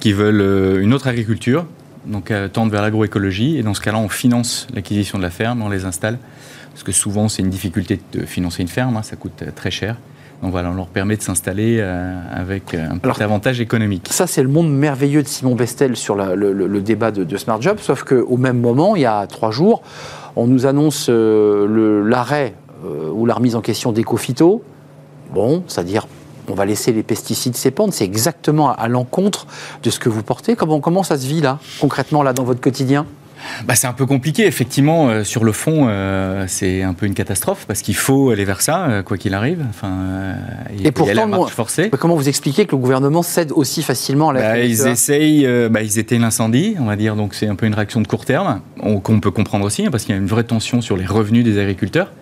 qui 0.00 0.12
veulent 0.12 0.82
une 0.82 0.92
autre 0.92 1.06
agriculture, 1.06 1.64
donc 2.06 2.30
euh, 2.30 2.48
tendre 2.48 2.72
vers 2.72 2.82
l'agroécologie. 2.82 3.58
Et 3.58 3.62
dans 3.62 3.74
ce 3.74 3.80
cas-là, 3.80 3.98
on 3.98 4.08
finance 4.08 4.66
l'acquisition 4.74 5.18
de 5.18 5.22
la 5.22 5.30
ferme, 5.30 5.62
on 5.62 5.68
les 5.68 5.84
installe. 5.84 6.18
Parce 6.72 6.82
que 6.82 6.92
souvent, 6.92 7.28
c'est 7.28 7.42
une 7.42 7.50
difficulté 7.50 8.00
de 8.12 8.24
financer 8.24 8.62
une 8.62 8.68
ferme, 8.68 8.96
hein, 8.96 9.02
ça 9.02 9.16
coûte 9.16 9.42
euh, 9.42 9.50
très 9.54 9.70
cher. 9.70 9.96
Donc 10.42 10.52
voilà, 10.52 10.70
on 10.70 10.74
leur 10.74 10.86
permet 10.86 11.16
de 11.16 11.22
s'installer 11.22 11.78
euh, 11.80 12.16
avec 12.32 12.72
un 12.72 12.98
petit 12.98 13.22
avantage 13.22 13.60
économique. 13.60 14.06
Ça, 14.10 14.28
c'est 14.28 14.42
le 14.42 14.48
monde 14.48 14.72
merveilleux 14.72 15.24
de 15.24 15.28
Simon 15.28 15.56
Bestel 15.56 15.96
sur 15.96 16.14
le, 16.14 16.80
débat 16.80 17.10
de, 17.10 17.36
Smart 17.36 17.60
Job, 17.60 17.78
sauf 17.80 18.04
qu'au 18.04 18.36
même 18.36 18.60
moment, 18.60 18.94
il 18.94 19.02
y 19.02 19.06
a 19.06 19.26
trois 19.26 19.50
jours, 19.50 19.82
on 20.36 20.46
nous 20.46 20.66
annonce 20.66 21.08
l'arrêt 21.08 22.54
ou 23.12 23.26
la 23.26 23.34
remise 23.34 23.56
en 23.56 23.62
question 23.62 23.90
d'Ecofito. 23.90 24.62
Bon, 25.34 25.64
c'est-à-dire 25.66 26.06
on 26.50 26.54
va 26.54 26.64
laisser 26.64 26.92
les 26.92 27.02
pesticides 27.02 27.56
s'épandre. 27.56 27.92
C'est 27.92 28.04
exactement 28.04 28.72
à, 28.72 28.88
l'encontre 28.88 29.46
de 29.82 29.90
ce 29.90 29.98
que 29.98 30.08
vous 30.08 30.22
portez. 30.22 30.56
Comment, 30.56 30.80
comment 30.80 31.02
ça 31.02 31.18
se 31.18 31.26
vit 31.26 31.40
là, 31.40 31.58
concrètement, 31.80 32.22
là, 32.22 32.32
dans 32.32 32.44
votre 32.44 32.60
quotidien? 32.60 33.06
Bah, 33.64 33.74
C'est 33.74 33.86
un 33.86 33.92
peu 33.92 34.06
compliqué, 34.06 34.46
effectivement. 34.46 35.08
Euh, 35.08 35.24
sur 35.24 35.44
le 35.44 35.52
fond, 35.52 35.86
euh, 35.88 36.44
c'est 36.48 36.82
un 36.82 36.94
peu 36.94 37.06
une 37.06 37.14
catastrophe 37.14 37.64
parce 37.66 37.82
qu'il 37.82 37.96
faut 37.96 38.30
aller 38.30 38.44
vers 38.44 38.60
ça, 38.60 38.86
euh, 38.86 39.02
quoi 39.02 39.16
qu'il 39.16 39.34
arrive. 39.34 39.64
Enfin, 39.68 40.34
et 40.82 40.90
pourtant, 40.90 41.46
forcée. 41.46 41.90
comment 41.98 42.16
vous 42.16 42.28
expliquez 42.28 42.66
que 42.66 42.72
le 42.72 42.78
gouvernement 42.82 43.22
cède 43.22 43.52
aussi 43.52 43.82
facilement 43.82 44.30
à 44.30 44.32
la 44.32 44.40
bah, 44.40 44.58
Ils 44.58 44.86
essayent, 44.86 45.48
bah, 45.70 45.82
ils 45.82 45.98
éteignent 45.98 46.22
l'incendie, 46.22 46.76
on 46.80 46.84
va 46.84 46.96
dire, 46.96 47.16
donc 47.16 47.34
c'est 47.34 47.46
un 47.46 47.54
peu 47.54 47.66
une 47.66 47.74
réaction 47.74 48.00
de 48.00 48.06
court 48.06 48.24
terme, 48.24 48.60
qu'on 49.02 49.20
peut 49.20 49.30
comprendre 49.30 49.64
aussi, 49.64 49.86
hein, 49.86 49.90
parce 49.90 50.04
qu'il 50.04 50.14
y 50.14 50.18
a 50.18 50.20
une 50.20 50.26
vraie 50.26 50.44
tension 50.44 50.80
sur 50.80 50.96
les 50.96 51.06
revenus 51.06 51.44
des 51.44 51.58
agriculteurs. 51.58 52.12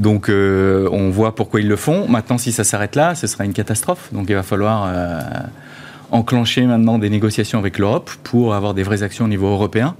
Donc 0.00 0.28
on 0.28 1.10
voit 1.10 1.34
pourquoi 1.36 1.60
ils 1.60 1.68
le 1.68 1.76
font. 1.76 2.08
Maintenant, 2.08 2.38
si 2.38 2.50
ça 2.50 2.64
s'arrête 2.64 2.96
là, 2.96 3.14
ce 3.14 3.28
sera 3.28 3.44
une 3.44 3.52
catastrophe. 3.52 4.12
Donc 4.12 4.26
il 4.28 4.34
va 4.34 4.42
falloir 4.42 4.92
enclencher 6.10 6.62
maintenant 6.66 6.98
des 6.98 7.10
négociations 7.10 7.58
avec 7.60 7.78
l'Europe 7.78 8.10
pour 8.24 8.54
avoir 8.54 8.74
des 8.74 8.82
vraies 8.82 9.04
actions 9.04 9.26
au 9.26 9.28
niveau 9.28 9.46
européen, 9.46 9.94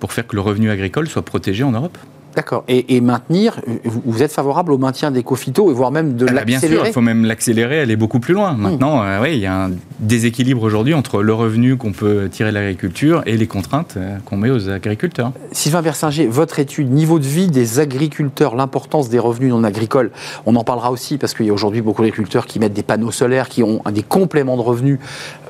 pour 0.00 0.12
faire 0.12 0.26
que 0.26 0.36
le 0.36 0.42
revenu 0.42 0.70
agricole 0.70 1.08
soit 1.08 1.24
protégé 1.24 1.64
en 1.64 1.70
Europe. 1.70 1.96
D'accord. 2.34 2.64
Et, 2.68 3.00
maintenir, 3.00 3.60
vous 3.84 4.22
êtes 4.22 4.32
favorable 4.32 4.72
au 4.72 4.78
maintien 4.78 5.10
des 5.10 5.22
cofito 5.22 5.70
et 5.70 5.74
voire 5.74 5.90
même 5.90 6.16
de 6.16 6.26
l'accélérer 6.26 6.44
Bien 6.44 6.60
sûr, 6.60 6.86
il 6.86 6.92
faut 6.92 7.00
même 7.00 7.24
l'accélérer, 7.24 7.80
aller 7.80 7.96
beaucoup 7.96 8.18
plus 8.18 8.34
loin. 8.34 8.54
Maintenant, 8.54 9.02
euh, 9.02 9.20
oui, 9.22 9.34
il 9.34 9.40
y 9.40 9.46
a 9.46 9.66
un 9.66 9.70
déséquilibre 10.00 10.62
aujourd'hui 10.62 10.94
entre 10.94 11.22
le 11.22 11.32
revenu 11.32 11.76
qu'on 11.76 11.92
peut 11.92 12.28
tirer 12.30 12.50
de 12.50 12.54
l'agriculture 12.54 13.22
et 13.26 13.36
les 13.36 13.46
contraintes 13.46 13.94
euh, 13.96 14.18
qu'on 14.24 14.36
met 14.36 14.50
aux 14.50 14.68
agriculteurs. 14.68 15.32
Sylvain 15.52 15.80
Versinger, 15.80 16.26
votre 16.26 16.58
étude, 16.58 16.90
niveau 16.90 17.18
de 17.18 17.24
vie 17.24 17.48
des 17.48 17.78
agriculteurs, 17.78 18.56
l'importance 18.56 19.08
des 19.08 19.18
revenus 19.18 19.50
non 19.50 19.62
agricoles, 19.64 20.10
on 20.46 20.56
en 20.56 20.64
parlera 20.64 20.90
aussi 20.90 21.18
parce 21.18 21.34
qu'il 21.34 21.46
y 21.46 21.50
a 21.50 21.52
aujourd'hui 21.52 21.82
beaucoup 21.82 22.02
d'agriculteurs 22.02 22.46
qui 22.46 22.58
mettent 22.58 22.72
des 22.72 22.82
panneaux 22.82 23.12
solaires, 23.12 23.48
qui 23.48 23.62
ont 23.62 23.80
des 23.92 24.02
compléments 24.02 24.56
de 24.56 24.62
revenus, 24.62 24.98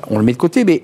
on 0.09 0.19
le 0.19 0.23
met 0.23 0.33
de 0.33 0.37
côté, 0.37 0.65
mais 0.65 0.83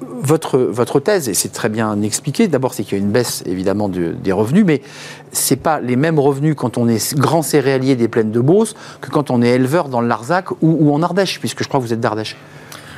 votre, 0.00 0.58
votre 0.58 1.00
thèse, 1.00 1.28
et 1.28 1.34
c'est 1.34 1.50
très 1.50 1.68
bien 1.68 2.00
expliqué, 2.02 2.48
d'abord 2.48 2.74
c'est 2.74 2.84
qu'il 2.84 2.98
y 2.98 3.00
a 3.00 3.04
une 3.04 3.10
baisse 3.10 3.42
évidemment 3.46 3.88
des 3.88 4.32
revenus, 4.32 4.64
mais 4.66 4.82
ce 5.32 5.54
n'est 5.54 5.60
pas 5.60 5.80
les 5.80 5.96
mêmes 5.96 6.18
revenus 6.18 6.54
quand 6.56 6.78
on 6.78 6.88
est 6.88 7.14
grand 7.16 7.42
céréalier 7.42 7.96
des 7.96 8.08
plaines 8.08 8.30
de 8.30 8.40
Beauce 8.40 8.74
que 9.00 9.10
quand 9.10 9.30
on 9.30 9.42
est 9.42 9.50
éleveur 9.50 9.88
dans 9.88 10.00
le 10.00 10.08
Larzac 10.08 10.50
ou, 10.62 10.94
en 10.94 11.02
Ardèche, 11.02 11.38
puisque 11.38 11.62
je 11.62 11.68
crois 11.68 11.80
que 11.80 11.84
vous 11.84 11.92
êtes 11.92 12.00
d'Ardèche. 12.00 12.36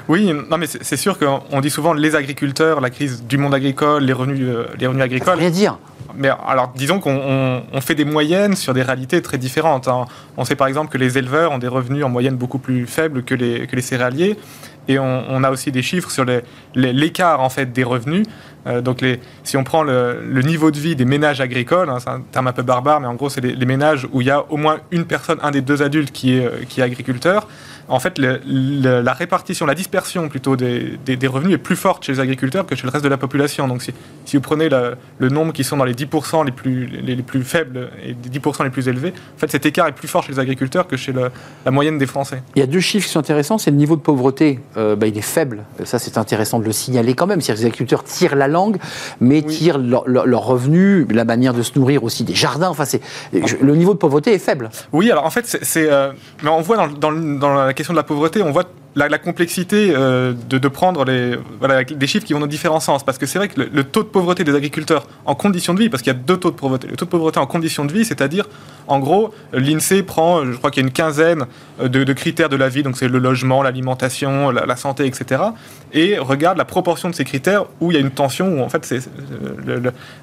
Oui, 0.09 0.33
non, 0.51 0.59
mais 0.59 0.67
c'est 0.67 0.97
sûr 0.97 1.17
qu'on 1.19 1.61
dit 1.61 1.71
souvent 1.71 1.93
les 1.93 2.17
agriculteurs, 2.17 2.81
la 2.81 2.91
crise 2.91 3.23
du 3.23 3.39
monde 3.39 3.55
agricole, 3.55 4.03
les 4.03 4.13
revenus, 4.13 4.41
euh, 4.49 4.67
les 4.79 4.89
revenus 4.89 5.05
agricoles. 5.05 5.39
rien 5.39 5.51
dire. 5.51 5.79
Mais 6.17 6.29
alors, 6.29 6.73
disons 6.77 7.01
qu'on 7.01 7.63
fait 7.81 7.95
des 7.95 8.05
moyennes 8.05 8.57
sur 8.57 8.75
des 8.75 8.83
réalités 8.83 9.23
très 9.23 9.39
différentes. 9.39 9.89
Hein. 9.89 10.07
On 10.37 10.45
sait 10.45 10.57
par 10.57 10.67
exemple 10.67 10.91
que 10.91 10.99
les 10.99 11.19
éleveurs 11.19 11.53
ont 11.53 11.59
des 11.59 11.69
revenus 11.69 12.05
en 12.05 12.09
moyenne 12.09 12.37
beaucoup 12.37 12.59
plus 12.59 12.87
faibles 12.87 13.23
que 13.23 13.35
les, 13.35 13.67
que 13.67 13.77
les 13.77 13.83
céréaliers. 13.83 14.37
Et 14.89 14.99
on, 14.99 15.45
a 15.45 15.51
aussi 15.51 15.71
des 15.71 15.83
chiffres 15.83 16.11
sur 16.11 16.25
l'écart 16.75 17.41
en 17.41 17.49
fait 17.49 17.73
des 17.73 17.85
revenus. 17.85 18.27
Euh, 18.67 18.81
donc 18.81 19.01
les, 19.01 19.21
si 19.45 19.57
on 19.57 19.65
prend 19.65 19.83
le, 19.83 20.43
niveau 20.43 20.71
de 20.71 20.79
vie 20.79 20.97
des 20.97 21.05
ménages 21.05 21.41
agricoles, 21.41 21.89
hein, 21.89 21.99
c'est 22.01 22.11
un 22.11 22.21
terme 22.21 22.49
un 22.49 22.53
peu 22.53 22.63
barbare, 22.63 23.01
mais 23.01 23.07
en 23.07 23.15
gros 23.15 23.29
c'est 23.29 23.41
les, 23.41 23.67
ménages 23.67 24.09
où 24.13 24.21
il 24.21 24.27
y 24.27 24.31
a 24.31 24.45
au 24.51 24.57
moins 24.57 24.79
une 24.91 25.05
personne, 25.05 25.39
un 25.43 25.51
des 25.51 25.63
deux 25.63 25.83
adultes 25.83 26.13
qui 26.13 26.37
est, 26.37 26.47
euh, 26.47 26.65
qui 26.69 26.81
est 26.81 26.85
agriculteur 26.85 27.49
en 27.89 28.01
fait, 28.01 28.19
la 28.19 29.13
répartition, 29.13 29.67
la 29.67 29.75
dispersion 29.75 30.29
plutôt 30.29 30.57
des, 30.57 30.99
revenus 31.27 31.55
est 31.55 31.59
plus 31.59 31.77
forte 31.77 32.05
chez 32.05 32.13
les 32.13 32.21
agriculteurs 32.21 32.67
que 32.67 32.75
chez 32.75 32.85
le 32.85 32.91
reste 32.91 33.05
de 33.05 33.09
la 33.09 33.17
population. 33.17 33.69
Donc, 33.69 33.83
si, 33.83 34.37
vous 34.37 34.43
prenez 34.43 34.69
le 34.69 35.29
nombre 35.29 35.53
qui 35.53 35.65
sont 35.65 35.77
dans 35.77 35.85
les 35.85 35.95
10% 35.95 36.45
les 36.45 36.53
plus, 36.53 36.87
les, 36.87 37.17
plus 37.17 37.43
faibles 37.43 37.91
et 38.05 38.09
les 38.09 38.39
10% 38.39 38.65
les 38.65 38.71
plus 38.71 38.89
élevés, 38.89 39.13
en 39.37 39.39
fait, 39.39 39.51
cet 39.51 39.67
écart 39.67 39.87
est 39.87 39.93
plus 39.93 40.09
fort 40.09 40.23
chez 40.23 40.33
les 40.33 40.39
agriculteurs 40.39 40.87
que 40.87 40.97
chez 40.97 41.13
la 41.13 41.71
moyenne 41.71 41.99
des 41.99 42.07
Français. 42.07 42.43
Il 42.57 42.61
y 42.61 42.63
a 42.63 42.67
deux 42.67 42.81
chiffres 42.81 43.07
qui 43.07 43.13
sont 43.13 43.21
intéressants. 43.21 43.59
C'est 43.59 43.71
le 43.71 43.77
niveau 43.77 43.97
de 43.97 44.01
pauvreté, 44.01 44.61
euh, 44.77 44.97
bah, 44.97 45.07
il 45.07 45.17
est 45.17 45.23
faible. 45.23 45.65
Ça, 45.85 45.99
c'est 45.99 46.19
intéressant 46.19 46.59
de 46.59 46.65
le 46.65 46.73
signaler 46.73 47.15
quand 47.15 47.27
même. 47.27 47.41
C'est-à-dire 47.41 47.61
que 47.61 47.63
les 47.63 47.67
agriculteurs 47.67 48.05
tirent 48.05 48.37
la 48.37 48.49
langue, 48.49 48.77
mais 49.21 49.43
tirent 49.43 49.79
leurs 49.79 50.07
leur, 50.07 50.45
revenus, 50.45 51.07
la 51.11 51.25
manière 51.25 51.55
de 51.55 51.63
se 51.63 51.79
nourrir 51.79 52.05
aussi 52.05 52.25
des 52.25 52.35
jardins. 52.35 52.69
Enfin, 52.69 52.85
le 53.33 53.77
niveau 53.77 53.95
de 53.95 53.99
pauvreté 53.99 54.33
est 54.33 54.39
faible. 54.39 54.71
Oui, 54.93 55.11
alors 55.11 55.25
en 55.25 55.31
fait, 55.31 55.47
c'est, 55.47 55.91
euh, 55.91 56.13
mais 56.43 56.51
on 56.51 56.61
voit 56.61 56.77
dans, 56.77 56.89
dans, 56.89 57.13
dans 57.13 57.55
la 57.55 57.72
question 57.73 57.95
de 57.95 57.99
la 57.99 58.03
pauvreté, 58.03 58.43
on 58.43 58.51
voit 58.51 58.65
la, 58.95 59.19
complexité 59.19 59.93
euh, 59.95 60.33
de, 60.49 60.69
prendre 60.69 61.05
les, 61.05 61.37
des 61.95 62.07
chiffres 62.07 62.27
qui 62.27 62.33
vont 62.33 62.41
dans 62.41 62.47
différents 62.47 62.81
sens. 62.81 63.05
Parce 63.05 63.19
que 63.19 63.27
c'est 63.27 63.39
vrai 63.39 63.49
que 63.49 63.61
le, 63.61 63.85
taux 63.85 64.03
de 64.03 64.09
pauvreté 64.09 64.45
des 64.45 64.55
agriculteurs 64.55 65.07
en 65.25 65.35
conditions 65.35 65.75
de 65.75 65.81
vie, 65.81 65.89
parce 65.89 66.03
qu'il 66.03 66.13
y 66.13 66.17
a 66.17 66.19
deux 66.19 66.37
taux 66.37 66.51
de 66.51 66.57
pauvreté. 66.57 66.89
Le 66.89 66.97
taux 66.97 67.05
de 67.05 67.11
pauvreté 67.11 67.39
en 67.39 67.47
conditions 67.47 67.85
de 67.85 67.93
vie, 67.93 68.05
c'est-à-dire, 68.05 68.49
en 68.89 68.99
gros, 68.99 69.35
l'INSEE 69.53 70.03
prend, 70.03 70.45
je 70.45 70.57
crois 70.57 70.71
qu'il 70.71 70.83
y 70.83 70.85
a 70.85 70.89
une 70.89 70.93
quinzaine 70.93 71.47
de, 71.83 72.13
critères 72.13 72.49
de 72.49 72.57
la 72.57 72.69
vie, 72.69 72.83
donc 72.83 72.97
c'est 72.97 73.09
le 73.09 73.19
logement, 73.19 73.63
l'alimentation, 73.63 74.51
la, 74.51 74.77
santé, 74.77 75.07
etc. 75.07 75.43
Et 75.95 76.19
regarde 76.19 76.57
la 76.59 76.65
proportion 76.65 77.11
de 77.11 77.15
ces 77.15 77.25
critères 77.25 77.65
où 77.81 77.91
il 77.91 77.95
y 77.95 77.97
a 77.97 78.01
une 78.01 78.11
tension, 78.11 78.59
où 78.59 78.63
en 78.63 78.69
fait 78.69 78.93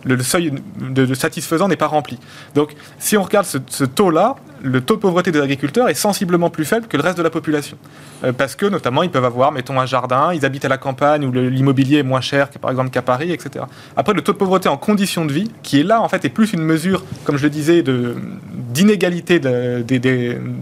le, 0.03 0.23
seuil 0.23 0.53
de, 0.79 1.13
satisfaisant 1.13 1.67
n'est 1.67 1.75
pas 1.75 1.87
rempli. 1.87 2.17
Donc 2.55 2.75
si 2.97 3.17
on 3.17 3.23
regarde 3.23 3.45
ce, 3.45 3.83
taux-là, 3.83 4.35
le 4.61 4.81
taux 4.81 4.95
de 4.95 4.99
pauvreté 4.99 5.31
des 5.31 5.39
agriculteurs 5.39 5.87
est 5.87 5.93
sensiblement 5.93 6.49
plus 6.49 6.65
faible 6.65 6.87
que 6.87 6.97
le 6.97 7.03
reste 7.03 7.17
de 7.17 7.23
la 7.23 7.29
population. 7.29 7.77
Euh, 8.23 8.33
parce 8.33 8.55
que 8.55 8.65
notamment 8.65 9.03
ils 9.03 9.09
peuvent 9.09 9.25
avoir, 9.25 9.51
mettons, 9.51 9.79
un 9.79 9.85
jardin, 9.85 10.33
ils 10.33 10.45
habitent 10.45 10.65
à 10.65 10.69
la 10.69 10.77
campagne 10.77 11.25
où 11.25 11.31
l'immobilier 11.31 11.99
est 11.99 12.03
moins 12.03 12.21
cher 12.21 12.49
par 12.59 12.71
exemple 12.71 12.89
qu'à 12.89 13.01
Paris, 13.01 13.31
etc. 13.31 13.65
Après, 13.95 14.13
le 14.13 14.21
taux 14.21 14.33
de 14.33 14.37
pauvreté 14.37 14.69
en 14.69 14.77
conditions 14.77 15.25
de 15.25 15.31
vie, 15.31 15.51
qui 15.63 15.79
est 15.79 15.83
là 15.83 16.01
en 16.01 16.09
fait, 16.09 16.25
est 16.25 16.29
plus 16.29 16.53
une 16.53 16.61
mesure, 16.61 17.03
comme 17.23 17.37
je 17.37 17.43
le 17.43 17.49
disais, 17.49 17.83
d'inégalité 17.83 19.39
de, 19.39 19.83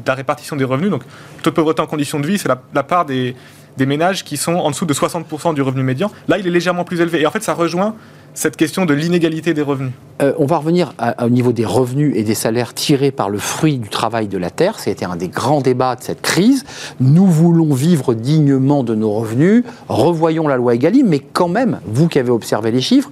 la 0.05 0.13
répartition 0.13 0.55
des 0.55 0.63
revenus. 0.63 0.89
Donc, 0.89 1.03
le 1.37 1.43
taux 1.43 1.49
de 1.49 1.55
pauvreté 1.55 1.81
en 1.81 1.87
conditions 1.87 2.19
de 2.19 2.27
vie, 2.27 2.37
c'est 2.37 2.47
la, 2.47 2.83
part 2.83 3.05
des, 3.05 3.35
des 3.77 3.85
ménages 3.85 4.23
qui 4.23 4.37
sont 4.37 4.53
en 4.53 4.71
dessous 4.71 4.85
de 4.85 4.93
60% 4.93 5.53
du 5.53 5.61
revenu 5.61 5.83
médian. 5.83 6.11
Là, 6.27 6.37
il 6.37 6.47
est 6.47 6.51
légèrement 6.51 6.83
plus 6.83 6.99
élevé. 7.01 7.21
Et 7.21 7.27
en 7.27 7.31
fait, 7.31 7.43
ça 7.43 7.53
rejoint 7.53 7.95
cette 8.33 8.55
question 8.55 8.85
de 8.85 8.93
l'inégalité 8.93 9.55
des 9.55 9.63
revenus 9.63 9.93
euh, 10.21 10.33
On 10.37 10.45
va 10.45 10.57
revenir 10.57 10.93
au 11.19 11.29
niveau 11.29 11.53
des 11.53 11.65
revenus 11.65 12.13
et 12.15 12.23
des 12.23 12.35
salaires 12.35 12.75
tirés 12.75 13.09
par 13.09 13.29
le 13.29 13.39
fruit 13.39 13.79
du 13.79 13.89
travail 13.89 14.27
de 14.27 14.37
la 14.37 14.51
terre. 14.51 14.77
C'était 14.77 15.05
un 15.05 15.15
des 15.15 15.27
grands 15.27 15.61
débats 15.61 15.95
de 15.95 16.03
cette 16.03 16.21
crise. 16.21 16.63
Nous 16.99 17.25
voulons 17.25 17.73
vivre 17.73 18.13
dignement 18.13 18.83
de 18.83 18.93
nos 18.93 19.11
revenus. 19.11 19.63
Revoyons 19.89 20.47
la 20.47 20.57
loi 20.57 20.75
Egalim, 20.75 21.07
mais 21.07 21.19
quand 21.19 21.47
même, 21.47 21.79
vous 21.85 22.07
qui 22.07 22.19
avez 22.19 22.29
observé 22.29 22.69
les 22.69 22.81
chiffres, 22.81 23.09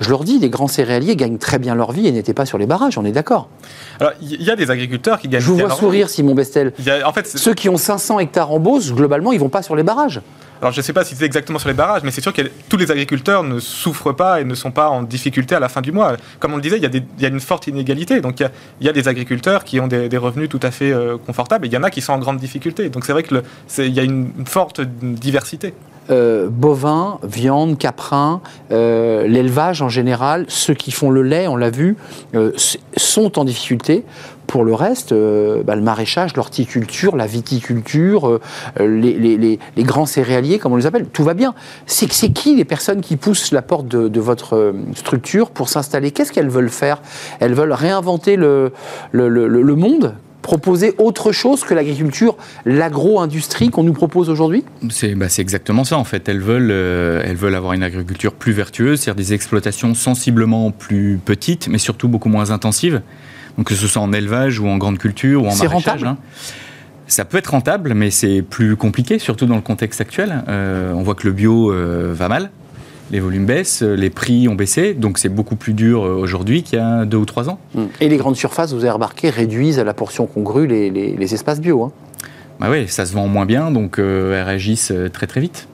je 0.00 0.10
leur 0.10 0.24
dis, 0.24 0.38
les 0.38 0.50
grands 0.50 0.68
céréaliers 0.68 1.16
gagnent 1.16 1.38
très 1.38 1.58
bien 1.58 1.74
leur 1.74 1.92
vie 1.92 2.06
et 2.06 2.12
n'étaient 2.12 2.34
pas 2.34 2.46
sur 2.46 2.58
les 2.58 2.66
barrages, 2.66 2.98
on 2.98 3.04
est 3.04 3.12
d'accord. 3.12 3.48
Alors, 4.00 4.12
il 4.22 4.42
y 4.42 4.50
a 4.50 4.56
des 4.56 4.70
agriculteurs 4.70 5.18
qui 5.20 5.28
gagnent 5.28 5.42
Je 5.42 5.46
vous 5.46 5.56
vois 5.56 5.70
sourire, 5.70 6.08
Simon 6.08 6.34
Bestel. 6.34 6.72
en 7.04 7.12
fait, 7.12 7.26
Ceux 7.26 7.54
qui 7.54 7.68
ont 7.68 7.76
500 7.76 8.18
hectares 8.18 8.50
en 8.50 8.58
Beauce, 8.58 8.92
globalement, 8.92 9.32
ils 9.32 9.40
vont 9.40 9.48
pas 9.48 9.62
sur 9.62 9.76
les 9.76 9.82
barrages. 9.82 10.20
Alors 10.60 10.72
je 10.72 10.78
ne 10.78 10.82
sais 10.82 10.94
pas 10.94 11.04
si 11.04 11.14
c'est 11.14 11.26
exactement 11.26 11.58
sur 11.58 11.68
les 11.68 11.74
barrages, 11.74 12.02
mais 12.04 12.10
c'est 12.10 12.22
sûr 12.22 12.32
que 12.32 12.40
tous 12.70 12.76
les 12.76 12.90
agriculteurs 12.90 13.42
ne 13.42 13.58
souffrent 13.58 14.14
pas 14.14 14.40
et 14.40 14.44
ne 14.44 14.54
sont 14.54 14.70
pas 14.70 14.88
en 14.88 15.02
difficulté 15.02 15.54
à 15.54 15.60
la 15.60 15.68
fin 15.68 15.82
du 15.82 15.92
mois. 15.92 16.16
Comme 16.38 16.54
on 16.54 16.56
le 16.56 16.62
disait, 16.62 16.78
il 16.78 17.02
y 17.20 17.26
a, 17.26 17.28
une 17.28 17.40
forte 17.40 17.66
inégalité. 17.66 18.22
Donc 18.22 18.40
il 18.40 18.50
y, 18.80 18.88
a, 18.88 18.92
des 18.92 19.08
agriculteurs 19.08 19.64
qui 19.64 19.78
ont 19.78 19.88
des, 19.88 20.16
revenus 20.16 20.48
tout 20.48 20.60
à 20.62 20.70
fait 20.70 20.90
euh, 20.90 21.18
confortables 21.18 21.66
et 21.66 21.68
il 21.68 21.74
y 21.74 21.76
en 21.76 21.82
a 21.82 21.90
qui 21.90 22.00
sont 22.00 22.12
en 22.12 22.18
grande 22.18 22.38
difficulté. 22.38 22.88
Donc 22.88 23.04
c'est 23.04 23.12
vrai 23.12 23.24
qu'il 23.24 23.92
y 23.92 24.00
a 24.00 24.04
une 24.04 24.32
forte 24.46 24.80
diversité. 24.80 25.74
Euh, 26.10 26.48
bovins, 26.50 27.18
viande, 27.22 27.78
caprin, 27.78 28.42
euh, 28.70 29.26
l'élevage 29.26 29.80
en 29.80 29.88
général, 29.88 30.44
ceux 30.48 30.74
qui 30.74 30.90
font 30.90 31.10
le 31.10 31.22
lait, 31.22 31.48
on 31.48 31.56
l'a 31.56 31.70
vu, 31.70 31.96
sont 32.96 33.38
en 33.38 33.44
difficulté. 33.44 34.04
Pour 34.46 34.64
le 34.64 34.74
reste, 34.74 35.12
euh, 35.12 35.62
bah, 35.62 35.74
le 35.74 35.82
maraîchage, 35.82 36.36
l'horticulture, 36.36 37.16
la 37.16 37.26
viticulture, 37.26 38.28
euh, 38.80 38.86
les, 38.86 39.58
grands 39.78 40.06
céréaliers, 40.06 40.58
comme 40.58 40.72
on 40.72 40.76
les 40.76 40.86
appelle, 40.86 41.06
tout 41.06 41.24
va 41.24 41.34
bien. 41.34 41.54
C'est 41.86 42.08
qui 42.32 42.54
les 42.54 42.64
personnes 42.64 43.00
qui 43.00 43.16
poussent 43.16 43.52
la 43.52 43.62
porte 43.62 43.88
de, 43.88 44.20
votre 44.20 44.56
euh, 44.56 44.72
structure 44.94 45.50
pour 45.50 45.68
s'installer? 45.68 46.10
Qu'est-ce 46.10 46.32
qu'elles 46.32 46.48
veulent 46.48 46.70
faire? 46.70 47.00
Elles 47.40 47.54
veulent 47.54 47.72
réinventer 47.72 48.36
le, 48.36 48.72
monde? 49.12 50.14
Proposer 50.44 50.94
autre 50.98 51.32
chose 51.32 51.64
que 51.64 51.74
l'agriculture, 51.74 52.36
l'agro-industrie 52.64 53.70
qu'on 53.70 53.82
nous 53.82 53.94
propose 53.94 54.30
aujourd'hui? 54.30 54.62
C'est 54.90 55.16
bah 55.16 55.26
exactement 55.38 55.82
ça 55.82 55.98
en 55.98 56.04
fait. 56.04 56.28
Elles 56.28 56.40
veulent, 56.40 56.70
elles 56.70 57.36
veulent 57.36 57.56
avoir 57.56 57.72
une 57.72 57.82
agriculture 57.82 58.34
plus 58.34 58.52
vertueuse, 58.52 59.00
c'est-à-dire 59.00 59.24
des 59.24 59.32
exploitations 59.32 59.94
sensiblement 59.94 60.70
plus 60.70 61.18
petites, 61.24 61.66
mais 61.68 61.78
surtout 61.78 62.08
beaucoup 62.08 62.28
moins 62.28 62.50
intensives. 62.50 63.02
Donc 63.56 63.68
que 63.68 63.74
ce 63.74 63.86
soit 63.86 64.02
en 64.02 64.12
élevage 64.12 64.60
ou 64.60 64.68
en 64.68 64.78
grande 64.78 64.98
culture 64.98 65.42
ou 65.42 65.48
en 65.48 65.56
maraîchage. 65.56 66.04
Hein. 66.04 66.18
Ça 67.06 67.24
peut 67.24 67.38
être 67.38 67.48
rentable, 67.48 67.94
mais 67.94 68.10
c'est 68.10 68.42
plus 68.42 68.76
compliqué, 68.76 69.18
surtout 69.18 69.46
dans 69.46 69.56
le 69.56 69.62
contexte 69.62 70.00
actuel. 70.00 70.42
Euh, 70.48 70.92
on 70.92 71.02
voit 71.02 71.14
que 71.14 71.26
le 71.26 71.32
bio 71.32 71.70
euh, 71.70 72.12
va 72.14 72.28
mal, 72.28 72.50
les 73.14 73.20
volumes 73.20 73.46
baissent, 73.46 73.82
les 73.82 74.10
prix 74.10 74.48
ont 74.48 74.56
baissé, 74.56 74.92
donc 74.92 75.18
c'est 75.18 75.28
beaucoup 75.28 75.54
plus 75.54 75.72
dur 75.72 76.04
euh, 76.04 76.16
aujourd'hui 76.16 76.64
qu'il 76.64 76.80
y 76.80 76.82
a 76.82 77.04
deux 77.04 77.16
ou 77.16 77.24
trois 77.24 77.48
ans. 77.48 77.60
Mmh. 77.76 77.82
Et 78.00 78.08
les 78.08 78.16
grandes 78.16 78.34
surfaces, 78.34 78.72
vous 78.72 78.80
avez 78.80 78.90
remarqué, 78.90 79.30
réduisent 79.30 79.78
à 79.78 79.84
la 79.84 79.94
portion 79.94 80.26
congrue 80.26 80.66
les, 80.66 80.90
les, 80.90 81.34
espaces 81.34 81.60
bio. 81.60 81.84
Hein. 81.84 81.92
Bah 82.58 82.66
oui, 82.72 82.88
ça 82.88 83.06
se 83.06 83.12
vend 83.12 83.28
moins 83.28 83.46
bien, 83.46 83.70
donc 83.70 84.00
elles 84.00 84.42
réagissent 84.42 84.92
très 85.12 85.28
très 85.28 85.40
vite. 85.40 85.68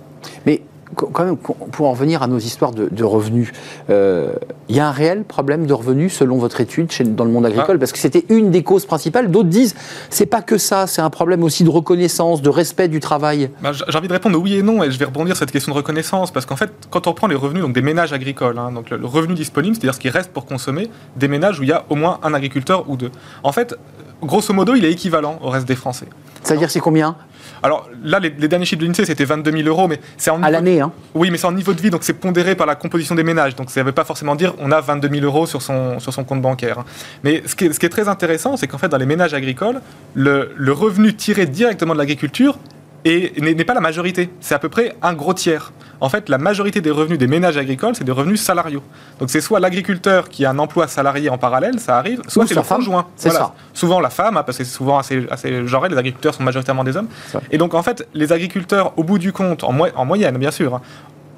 Mais 0.44 0.60
quand 0.96 1.24
même, 1.24 1.36
pour 1.36 1.86
en 1.86 1.92
revenir 1.92 2.22
à 2.22 2.26
nos 2.26 2.38
histoires 2.38 2.72
de, 2.72 3.04
revenus, 3.04 3.52
euh, 3.90 4.32
il 4.68 4.76
y 4.76 4.80
a 4.80 4.88
un 4.88 4.92
réel 4.92 5.24
problème 5.24 5.66
de 5.66 5.72
revenus 5.72 6.12
selon 6.12 6.38
votre 6.38 6.60
étude 6.60 6.90
chez, 6.90 7.04
dans 7.04 7.24
le 7.24 7.30
monde 7.30 7.46
agricole, 7.46 7.76
ah. 7.76 7.78
parce 7.78 7.92
que 7.92 7.98
c'était 7.98 8.24
une 8.28 8.50
des 8.50 8.62
causes 8.62 8.86
principales. 8.86 9.30
D'autres 9.30 9.48
disent, 9.48 9.74
c'est 10.10 10.26
pas 10.26 10.42
que 10.42 10.58
ça, 10.58 10.86
c'est 10.86 11.02
un 11.02 11.10
problème 11.10 11.42
aussi 11.42 11.64
de 11.64 11.70
reconnaissance, 11.70 12.42
de 12.42 12.48
respect 12.48 12.88
du 12.88 13.00
travail. 13.00 13.50
Bah, 13.62 13.72
j'ai 13.72 13.98
envie 13.98 14.08
de 14.08 14.12
répondre 14.12 14.38
oui 14.38 14.54
et 14.54 14.62
non, 14.62 14.82
et 14.82 14.90
je 14.90 14.98
vais 14.98 15.04
rebondir 15.04 15.36
sur 15.36 15.40
cette 15.40 15.52
question 15.52 15.72
de 15.72 15.76
reconnaissance, 15.76 16.30
parce 16.30 16.46
qu'en 16.46 16.56
fait, 16.56 16.70
quand 16.90 17.06
on 17.06 17.12
prend 17.12 17.26
les 17.26 17.36
revenus 17.36 17.62
donc 17.62 17.72
des 17.72 17.82
ménages 17.82 18.12
agricoles, 18.12 18.58
hein, 18.58 18.72
donc 18.72 18.90
le, 18.90 19.04
revenu 19.04 19.34
disponible, 19.34 19.76
c'est-à-dire 19.76 19.94
ce 19.94 20.00
qui 20.00 20.10
reste 20.10 20.32
pour 20.32 20.46
consommer, 20.46 20.90
des 21.16 21.28
ménages 21.28 21.60
où 21.60 21.62
il 21.62 21.68
y 21.68 21.72
a 21.72 21.84
au 21.88 21.94
moins 21.94 22.18
un 22.22 22.34
agriculteur 22.34 22.88
ou 22.88 22.96
deux. 22.96 23.10
En 23.42 23.52
fait, 23.52 23.74
grosso 24.22 24.52
modo, 24.52 24.74
il 24.74 24.84
est 24.84 24.92
équivalent 24.92 25.38
au 25.42 25.50
reste 25.50 25.66
des 25.66 25.76
Français. 25.76 26.06
C'est-à-dire, 26.42 26.70
c'est 26.70 26.80
combien? 26.80 27.16
Alors 27.62 27.88
là, 28.02 28.18
les, 28.18 28.30
derniers 28.30 28.64
chiffres 28.64 28.80
de 28.80 28.86
l'INSEE, 28.86 29.04
c'était 29.04 29.24
22 29.24 29.50
000 29.50 29.68
euros, 29.68 29.88
mais 29.88 30.00
c'est 30.16 30.30
en 30.30 30.42
à 30.42 30.50
l'année. 30.50 30.80
Hein. 30.80 30.92
Oui, 31.14 31.30
mais 31.30 31.38
c'est 31.38 31.46
en 31.46 31.52
niveau 31.52 31.72
de 31.74 31.80
vie, 31.80 31.90
donc 31.90 32.02
c'est 32.02 32.14
pondéré 32.14 32.54
par 32.54 32.66
la 32.66 32.74
composition 32.74 33.14
des 33.14 33.24
ménages. 33.24 33.54
Donc 33.56 33.70
ça 33.70 33.80
ne 33.80 33.86
veut 33.86 33.92
pas 33.92 34.04
forcément 34.04 34.34
dire 34.34 34.54
on 34.58 34.70
a 34.72 34.80
22 34.80 35.08
000 35.08 35.24
euros 35.24 35.46
sur 35.46 35.62
son, 35.62 35.98
sur 36.00 36.12
son 36.12 36.24
compte 36.24 36.42
bancaire. 36.42 36.80
Hein. 36.80 36.84
Mais 37.22 37.42
ce 37.46 37.54
qui 37.54 37.66
est, 37.66 37.72
ce 37.72 37.80
qui 37.80 37.86
est 37.86 37.90
très 37.90 38.08
intéressant, 38.08 38.56
c'est 38.56 38.66
qu'en 38.66 38.78
fait, 38.78 38.88
dans 38.88 38.96
les 38.96 39.06
ménages 39.06 39.34
agricoles, 39.34 39.80
le, 40.14 40.52
le 40.56 40.72
revenu 40.72 41.14
tiré 41.14 41.46
directement 41.46 41.92
de 41.94 41.98
l'agriculture 41.98 42.58
et 43.04 43.32
n'est 43.40 43.64
pas 43.64 43.74
la 43.74 43.80
majorité. 43.80 44.30
C'est 44.40 44.54
à 44.54 44.58
peu 44.58 44.68
près 44.68 44.94
un 45.02 45.14
gros 45.14 45.34
tiers. 45.34 45.72
En 46.00 46.08
fait, 46.08 46.28
la 46.28 46.38
majorité 46.38 46.80
des 46.80 46.90
revenus 46.90 47.18
des 47.18 47.26
ménages 47.26 47.56
agricoles, 47.58 47.94
c'est 47.94 48.04
des 48.04 48.12
revenus 48.12 48.40
salariaux. 48.40 48.82
Donc 49.18 49.30
c'est 49.30 49.40
soit 49.40 49.60
l'agriculteur 49.60 50.28
qui 50.28 50.44
a 50.44 50.50
un 50.50 50.58
emploi 50.58 50.86
salarié 50.88 51.28
en 51.28 51.36
parallèle, 51.38 51.78
ça 51.78 51.98
arrive, 51.98 52.22
soit 52.26 52.46
c'est 52.46 52.54
le 52.54 52.62
conjoint. 52.62 53.06
C'est 53.16 53.30
ça. 53.30 53.54
Souvent 53.74 54.00
la 54.00 54.10
femme, 54.10 54.36
hein, 54.36 54.42
parce 54.42 54.58
que 54.58 54.64
c'est 54.64 54.70
souvent 54.70 54.98
assez, 54.98 55.26
assez 55.30 55.66
genré, 55.66 55.88
les 55.88 55.98
agriculteurs 55.98 56.34
sont 56.34 56.42
majoritairement 56.42 56.84
des 56.84 56.96
hommes. 56.96 57.08
Et 57.50 57.58
donc 57.58 57.74
en 57.74 57.82
fait, 57.82 58.08
les 58.14 58.32
agriculteurs, 58.32 58.92
au 58.96 59.04
bout 59.04 59.18
du 59.18 59.32
compte, 59.32 59.64
en, 59.64 59.76
en 59.78 60.04
moyenne 60.04 60.38
bien 60.38 60.50
sûr, 60.50 60.80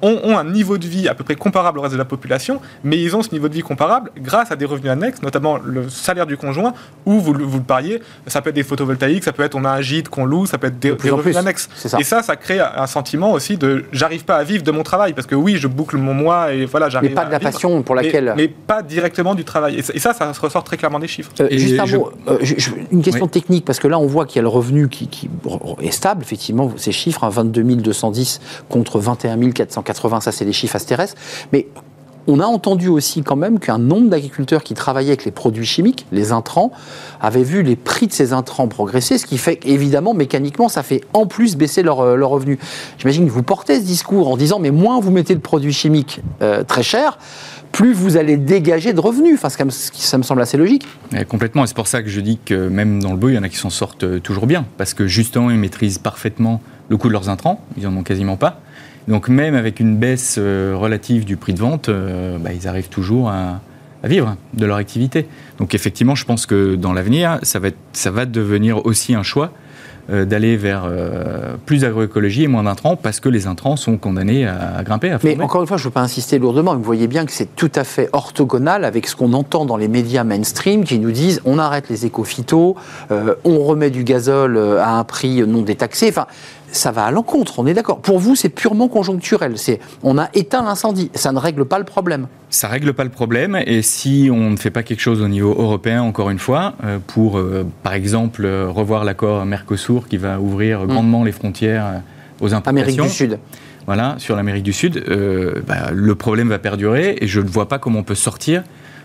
ont, 0.03 0.37
un 0.37 0.43
niveau 0.43 0.77
de 0.77 0.85
vie 0.85 1.07
à 1.07 1.15
peu 1.15 1.23
près 1.23 1.35
comparable 1.35 1.79
au 1.79 1.81
reste 1.81 1.93
de 1.93 1.97
la 1.97 2.05
population, 2.05 2.59
mais 2.83 3.01
ils 3.01 3.15
ont 3.15 3.21
ce 3.21 3.31
niveau 3.31 3.47
de 3.47 3.53
vie 3.53 3.61
comparable 3.61 4.11
grâce 4.17 4.51
à 4.51 4.55
des 4.55 4.65
revenus 4.65 4.91
annexes, 4.91 5.21
notamment 5.21 5.57
le 5.63 5.89
salaire 5.89 6.25
du 6.25 6.37
conjoint, 6.37 6.73
ou 7.05 7.19
vous, 7.19 7.33
vous 7.33 7.57
le 7.57 7.63
pariez, 7.63 8.01
ça 8.27 8.41
peut 8.41 8.49
être 8.49 8.55
des 8.55 8.63
photovoltaïques, 8.63 9.23
ça 9.23 9.31
peut 9.31 9.43
être 9.43 9.55
on 9.55 9.65
a 9.65 9.69
un 9.69 9.81
gîte 9.81 10.09
qu'on 10.09 10.25
loue, 10.25 10.45
ça 10.45 10.57
peut 10.57 10.67
être 10.67 10.79
des, 10.79 10.91
revenus 10.91 11.37
annexes. 11.37 11.69
Et 11.99 12.03
ça, 12.03 12.21
ça 12.23 12.35
crée 12.35 12.59
un 12.59 12.87
sentiment 12.87 13.31
aussi 13.31 13.57
de 13.57 13.85
j'arrive 13.91 14.25
pas 14.25 14.35
à 14.35 14.43
vivre 14.43 14.63
de 14.63 14.71
mon 14.71 14.83
travail, 14.83 15.13
parce 15.13 15.27
que 15.27 15.35
oui, 15.35 15.55
je 15.57 15.67
boucle 15.67 15.97
mon 15.97 16.13
mois 16.13 16.53
et 16.53 16.65
voilà, 16.65 16.89
j'arrive. 16.89 17.11
Mais 17.11 17.15
pas 17.15 17.25
de 17.25 17.31
la 17.31 17.39
passion 17.39 17.81
pour 17.81 17.95
laquelle. 17.95 18.33
Mais, 18.35 18.47
pas 18.47 18.81
directement 18.81 19.35
du 19.35 19.43
travail. 19.43 19.77
Et 19.77 19.99
ça, 19.99 20.13
ça, 20.13 20.33
se 20.33 20.39
ressort 20.39 20.63
très 20.63 20.77
clairement 20.77 20.99
des 20.99 21.07
chiffres. 21.07 21.31
Euh, 21.39 21.47
juste 21.51 21.79
un 21.79 21.85
mot, 21.85 22.11
euh, 22.27 22.37
une 22.91 23.01
question 23.01 23.27
technique, 23.27 23.65
parce 23.65 23.79
que 23.79 23.87
là, 23.87 23.99
on 23.99 24.05
voit 24.05 24.25
qu'il 24.25 24.37
y 24.37 24.39
a 24.39 24.41
le 24.43 24.47
revenu 24.47 24.89
qui, 24.89 25.29
est 25.81 25.91
stable, 25.91 26.21
effectivement, 26.21 26.71
ces 26.77 26.91
chiffres, 26.91 27.27
22 27.27 27.61
hein, 27.61 27.75
210 27.77 28.41
contre 28.69 28.99
21 28.99 29.51
480, 29.51 29.92
ça 29.93 30.31
c'est 30.31 30.45
les 30.45 30.53
chiffres 30.53 30.77
terrestres. 30.79 31.15
Mais 31.51 31.67
on 32.27 32.39
a 32.39 32.45
entendu 32.45 32.87
aussi 32.87 33.21
quand 33.21 33.35
même 33.35 33.59
qu'un 33.59 33.77
nombre 33.77 34.09
d'agriculteurs 34.09 34.63
qui 34.63 34.73
travaillaient 34.73 35.09
avec 35.09 35.25
les 35.25 35.31
produits 35.31 35.65
chimiques, 35.65 36.05
les 36.11 36.31
intrants, 36.31 36.71
avaient 37.21 37.43
vu 37.43 37.63
les 37.63 37.75
prix 37.75 38.07
de 38.07 38.13
ces 38.13 38.33
intrants 38.33 38.67
progresser, 38.67 39.17
ce 39.17 39.25
qui 39.25 39.37
fait 39.37 39.57
qu'évidemment, 39.57 40.13
mécaniquement, 40.13 40.69
ça 40.69 40.83
fait 40.83 41.01
en 41.13 41.25
plus 41.25 41.57
baisser 41.57 41.83
leurs 41.83 42.15
leur 42.15 42.29
euh, 42.29 42.33
revenus. 42.33 42.59
J'imagine 42.97 43.25
que 43.27 43.31
vous 43.31 43.43
portez 43.43 43.79
ce 43.79 43.85
discours 43.85 44.29
en 44.29 44.37
disant, 44.37 44.59
mais 44.59 44.71
moins 44.71 44.99
vous 44.99 45.11
mettez 45.11 45.35
de 45.35 45.41
produits 45.41 45.73
chimiques 45.73 46.21
euh, 46.41 46.63
très 46.63 46.83
chers, 46.83 47.17
plus 47.71 47.93
vous 47.93 48.17
allez 48.17 48.37
dégager 48.37 48.93
de 48.93 48.99
revenus. 48.99 49.35
Enfin, 49.35 49.49
ça 49.49 50.17
me 50.17 50.23
semble 50.23 50.41
assez 50.41 50.57
logique. 50.57 50.87
complètement, 51.27 51.63
et 51.63 51.67
c'est 51.67 51.75
pour 51.75 51.87
ça 51.87 52.01
que 52.01 52.09
je 52.09 52.21
dis 52.21 52.39
que 52.43 52.69
même 52.69 53.01
dans 53.01 53.11
le 53.11 53.17
bœuf, 53.17 53.31
il 53.31 53.35
y 53.35 53.37
en 53.37 53.43
a 53.43 53.49
qui 53.49 53.57
s'en 53.57 53.69
sortent 53.69 54.03
euh, 54.03 54.19
toujours 54.19 54.47
bien, 54.47 54.65
parce 54.77 54.93
que 54.93 55.07
justement, 55.07 55.51
ils 55.51 55.57
maîtrisent 55.57 55.97
parfaitement 55.97 56.61
le 56.89 56.97
coût 56.97 57.07
de 57.07 57.13
leurs 57.13 57.29
intrants, 57.29 57.61
ils 57.77 57.83
n'en 57.83 57.97
ont 57.97 58.03
quasiment 58.03 58.37
pas. 58.37 58.61
Donc 59.07 59.27
même 59.27 59.55
avec 59.55 59.79
une 59.79 59.97
baisse 59.97 60.37
euh, 60.39 60.75
relative 60.77 61.25
du 61.25 61.37
prix 61.37 61.53
de 61.53 61.59
vente, 61.59 61.89
euh, 61.89 62.37
bah, 62.37 62.51
ils 62.53 62.67
arrivent 62.67 62.89
toujours 62.89 63.29
à, 63.29 63.59
vivre 64.03 64.35
de 64.53 64.65
leur 64.65 64.77
activité. 64.77 65.27
Donc 65.59 65.73
effectivement, 65.73 66.15
je 66.15 66.25
pense 66.25 66.45
que 66.45 66.75
dans 66.75 66.91
l'avenir, 66.91 67.39
ça 67.43 67.59
va, 67.59 67.69
ça 67.93 68.11
va 68.11 68.25
devenir 68.25 68.85
aussi 68.85 69.15
un 69.15 69.23
choix 69.23 69.51
euh, 70.09 70.25
d'aller 70.25 70.57
vers 70.57 70.89
plus 71.65 71.81
d'agroécologie 71.81 72.43
et 72.43 72.47
moins 72.47 72.63
d'intrants 72.63 72.97
parce 72.97 73.21
que 73.21 73.29
les 73.29 73.47
intrants 73.47 73.77
sont 73.77 73.95
condamnés 73.95 74.45
à, 74.45 74.83
grimper. 74.83 75.11
À 75.11 75.19
Mais 75.23 75.41
encore 75.41 75.61
une 75.61 75.67
fois, 75.67 75.77
je 75.77 75.83
ne 75.83 75.87
veux 75.87 75.93
pas 75.93 76.01
insister 76.01 76.37
lourdement, 76.37 76.75
vous 76.75 76.83
voyez 76.83 77.07
bien 77.07 77.25
que 77.25 77.31
c'est 77.31 77.55
tout 77.55 77.71
à 77.75 77.85
fait 77.85 78.09
orthogonal 78.11 78.83
avec 78.83 79.07
ce 79.07 79.15
qu'on 79.15 79.31
entend 79.31 79.63
dans 79.65 79.77
les 79.77 79.87
médias 79.87 80.25
mainstream 80.25 80.83
qui 80.83 80.99
nous 80.99 81.11
disent 81.11 81.41
on 81.45 81.57
arrête 81.57 81.87
les 81.87 82.05
éco-phytos, 82.05 82.75
on 83.09 83.59
remet 83.59 83.89
du 83.89 84.03
gazole 84.03 84.57
à 84.57 84.97
un 84.97 85.05
prix 85.05 85.47
non 85.47 85.61
détaxé. 85.61 86.09
Enfin, 86.09 86.27
ça 86.73 86.91
va 86.91 87.05
à 87.05 87.11
l'encontre, 87.11 87.59
on 87.59 87.67
est 87.67 87.73
d'accord. 87.73 87.99
Pour 87.99 88.19
vous, 88.19 88.35
c'est 88.35 88.49
purement 88.49 88.87
conjoncturel. 88.87 89.57
C'est, 89.57 89.79
on 90.01 90.17
a 90.17 90.29
éteint 90.33 90.63
l'incendie. 90.63 91.11
Ça 91.13 91.31
ne 91.31 91.37
règle 91.37 91.65
pas 91.65 91.77
le 91.77 91.85
problème. 91.85 92.27
Ça 92.49 92.67
règle 92.67 92.93
pas 92.93 93.03
le 93.03 93.11
problème. 93.11 93.57
Et 93.65 93.81
si 93.81 94.29
on 94.31 94.49
ne 94.49 94.57
fait 94.57 94.71
pas 94.71 94.83
quelque 94.83 94.99
chose 94.99 95.21
au 95.21 95.27
niveau 95.27 95.51
européen, 95.51 96.01
encore 96.01 96.29
une 96.31 96.39
fois, 96.39 96.73
euh, 96.83 96.97
pour, 97.05 97.37
euh, 97.37 97.65
par 97.83 97.93
exemple, 97.93 98.43
euh, 98.45 98.67
revoir 98.69 99.05
l'accord 99.05 99.45
Mercosur 99.45 100.07
qui 100.07 100.17
va 100.17 100.39
ouvrir 100.39 100.81
mm. 100.81 100.87
grandement 100.87 101.23
les 101.23 101.31
frontières 101.31 102.01
aux 102.41 102.53
importations. 102.53 102.81
Amérique 102.81 103.01
du 103.01 103.09
Sud. 103.09 103.39
Voilà, 103.85 104.15
sur 104.17 104.35
l'Amérique 104.35 104.63
du 104.63 104.73
Sud, 104.73 105.03
bah, 105.67 105.91
le 105.91 106.15
problème 106.15 106.47
va 106.47 106.57
perdurer 106.57 107.17
et 107.19 107.27
je 107.27 107.41
ne 107.41 107.47
vois 107.47 107.67
pas 107.67 107.79
comment 107.79 107.99
on 107.99 108.03
peut 108.03 108.15
sortir 108.15 108.63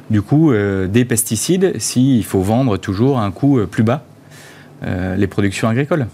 du 0.08 0.22
coup 0.22 0.52
des 0.52 1.04
pesticides 1.04 1.72
s'il 1.80 2.24
faut 2.24 2.42
vendre 2.42 2.76
toujours 2.76 3.18
à 3.18 3.24
un 3.24 3.32
coût 3.32 3.58
plus 3.68 3.82
bas 3.82 4.04
les 5.16 5.26
productions 5.26 5.68
agricoles. 5.68 6.06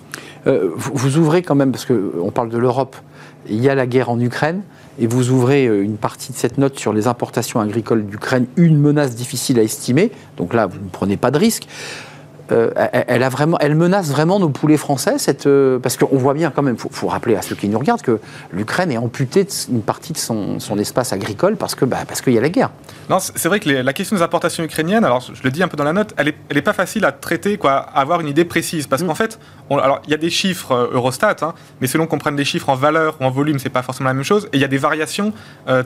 Euh, 0.46 0.70
vous, 0.74 1.18
ouvrez 1.18 1.42
quand 1.42 1.54
même, 1.54 1.72
parce 1.72 1.86
qu'on 1.86 2.30
parle 2.30 2.50
de 2.50 2.58
l'Europe, 2.58 2.96
il 3.48 3.62
y 3.62 3.68
a 3.68 3.74
la 3.74 3.86
guerre 3.86 4.10
en 4.10 4.20
Ukraine, 4.20 4.62
et 4.98 5.06
vous 5.06 5.30
ouvrez 5.30 5.66
euh, 5.66 5.82
une 5.82 5.96
partie 5.96 6.32
de 6.32 6.36
cette 6.36 6.58
note 6.58 6.78
sur 6.78 6.92
les 6.92 7.06
importations 7.06 7.60
agricoles 7.60 8.04
d'Ukraine, 8.06 8.46
une 8.56 8.78
menace 8.78 9.14
difficile 9.14 9.58
à 9.58 9.62
estimer, 9.62 10.12
donc 10.36 10.54
là, 10.54 10.66
vous 10.66 10.78
ne 10.78 10.90
prenez 10.90 11.16
pas 11.16 11.30
de 11.30 11.38
risque. 11.38 11.66
Euh, 12.52 12.70
elle, 12.92 13.22
a 13.22 13.28
vraiment, 13.30 13.56
elle 13.60 13.74
menace 13.74 14.10
vraiment 14.10 14.38
nos 14.38 14.50
poulets 14.50 14.76
français, 14.76 15.18
cette, 15.18 15.46
euh, 15.46 15.78
parce 15.78 15.96
qu'on 15.96 16.16
voit 16.18 16.34
bien 16.34 16.50
quand 16.50 16.62
même, 16.62 16.76
il 16.76 16.90
faut, 16.90 17.08
rappeler 17.08 17.36
à 17.36 17.42
ceux 17.42 17.54
qui 17.54 17.68
nous 17.68 17.78
regardent 17.78 18.02
que 18.02 18.20
l'Ukraine 18.52 18.92
est 18.92 18.98
amputée 18.98 19.46
d'une 19.68 19.82
partie 19.82 20.12
de 20.12 20.18
son, 20.18 20.58
espace 20.78 21.12
agricole 21.12 21.56
parce 21.56 21.74
que 21.74 21.84
bah, 21.84 21.98
parce 22.06 22.20
qu'il 22.20 22.32
y 22.32 22.38
a 22.38 22.40
la 22.40 22.48
guerre. 22.48 22.70
Non, 23.08 23.18
c'est 23.20 23.48
vrai 23.48 23.60
que 23.60 23.70
la 23.70 23.92
question 23.92 24.16
des 24.16 24.22
importations 24.22 24.64
ukrainiennes, 24.64 25.04
alors 25.04 25.20
je 25.20 25.42
le 25.42 25.50
dis 25.50 25.62
un 25.62 25.68
peu 25.68 25.76
dans 25.76 25.84
la 25.84 25.92
note, 25.92 26.12
elle 26.16 26.26
n'est 26.26 26.34
elle 26.48 26.56
est 26.58 26.62
pas 26.62 26.72
facile 26.72 27.04
à 27.04 27.12
traiter, 27.12 27.56
quoi, 27.56 27.72
à 27.72 28.00
avoir 28.00 28.20
une 28.20 28.28
idée 28.28 28.44
précise, 28.44 28.86
parce 28.86 29.02
mm. 29.02 29.06
qu'en 29.06 29.14
fait, 29.14 29.38
alors 29.70 30.00
il 30.04 30.10
y 30.10 30.14
a 30.14 30.18
des 30.18 30.30
chiffres 30.30 30.72
euh, 30.72 30.90
Eurostat, 30.92 31.36
hein, 31.42 31.54
mais 31.80 31.86
selon 31.86 32.06
qu'on 32.06 32.18
prenne 32.18 32.36
des 32.36 32.44
chiffres 32.44 32.68
en 32.68 32.74
valeur 32.74 33.16
ou 33.20 33.24
en 33.24 33.30
volume, 33.30 33.58
c'est 33.58 33.70
pas 33.70 33.82
forcément 33.82 34.08
la 34.08 34.14
même 34.14 34.24
chose, 34.24 34.46
et 34.52 34.56
il 34.56 34.60
y 34.60 34.64
a 34.64 34.68
des 34.68 34.78
variations 34.78 35.32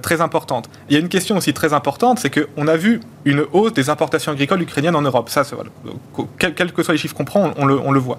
très 0.02 0.20
importantes. 0.20 0.68
Il 0.88 0.94
y 0.94 0.96
a 0.96 1.00
une 1.00 1.08
question 1.08 1.36
aussi 1.36 1.52
très 1.52 1.72
importante, 1.72 2.18
c'est 2.18 2.30
qu'on 2.30 2.66
a 2.66 2.76
vu 2.76 3.00
une 3.24 3.44
hausse 3.52 3.72
des 3.72 3.90
importations 3.90 4.32
agricoles 4.32 4.62
ukrainiennes 4.62 4.96
en 4.96 5.02
Europe. 5.02 5.28
Ça, 5.28 5.42
voilà 5.42 5.70
quels 6.38 6.72
que 6.72 6.82
soient 6.82 6.94
les 6.94 6.98
chiffres 6.98 7.14
qu'on 7.14 7.24
prend, 7.24 7.50
on 7.56 7.66
le, 7.66 8.00
voit. 8.00 8.18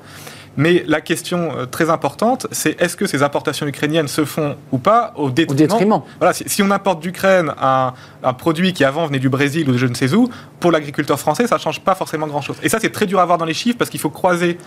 Mais 0.57 0.83
la 0.88 0.99
question 0.99 1.51
euh, 1.55 1.65
très 1.65 1.89
importante, 1.89 2.47
c'est 2.51 2.81
est-ce 2.81 2.97
que 2.97 3.05
ces 3.05 3.23
importations 3.23 3.65
ukrainiennes 3.67 4.07
se 4.07 4.25
font 4.25 4.55
ou 4.71 4.77
pas 4.77 5.13
au 5.15 5.29
détriment, 5.29 6.01
Voilà, 6.19 6.33
si, 6.33 6.62
on 6.63 6.71
importe 6.71 7.01
d'Ukraine 7.01 7.53
un, 7.62 7.93
produit 8.33 8.73
qui 8.73 8.83
avant 8.83 9.05
venait 9.05 9.19
du 9.19 9.29
Brésil 9.29 9.69
ou 9.69 9.73
de 9.73 9.77
je 9.77 9.85
ne 9.85 9.93
sais 9.93 10.13
où, 10.13 10.29
pour 10.59 10.71
l'agriculteur 10.71 11.19
français, 11.19 11.47
ça 11.47 11.55
ne 11.55 11.62
change 11.62 11.79
pas 11.79 11.95
forcément 11.95 12.27
grand-chose. 12.27 12.57
Et 12.62 12.67
ça, 12.67 12.79
c'est 12.81 12.89
très 12.89 13.05
dur 13.05 13.19
à 13.19 13.25
voir 13.25 13.38
dans 13.38 13.45
les 13.45 13.53
chiffres 13.53 13.77
parce 13.77 13.89
qu'il 13.89 13.99
faut 13.99 14.09
croiser 14.09 14.57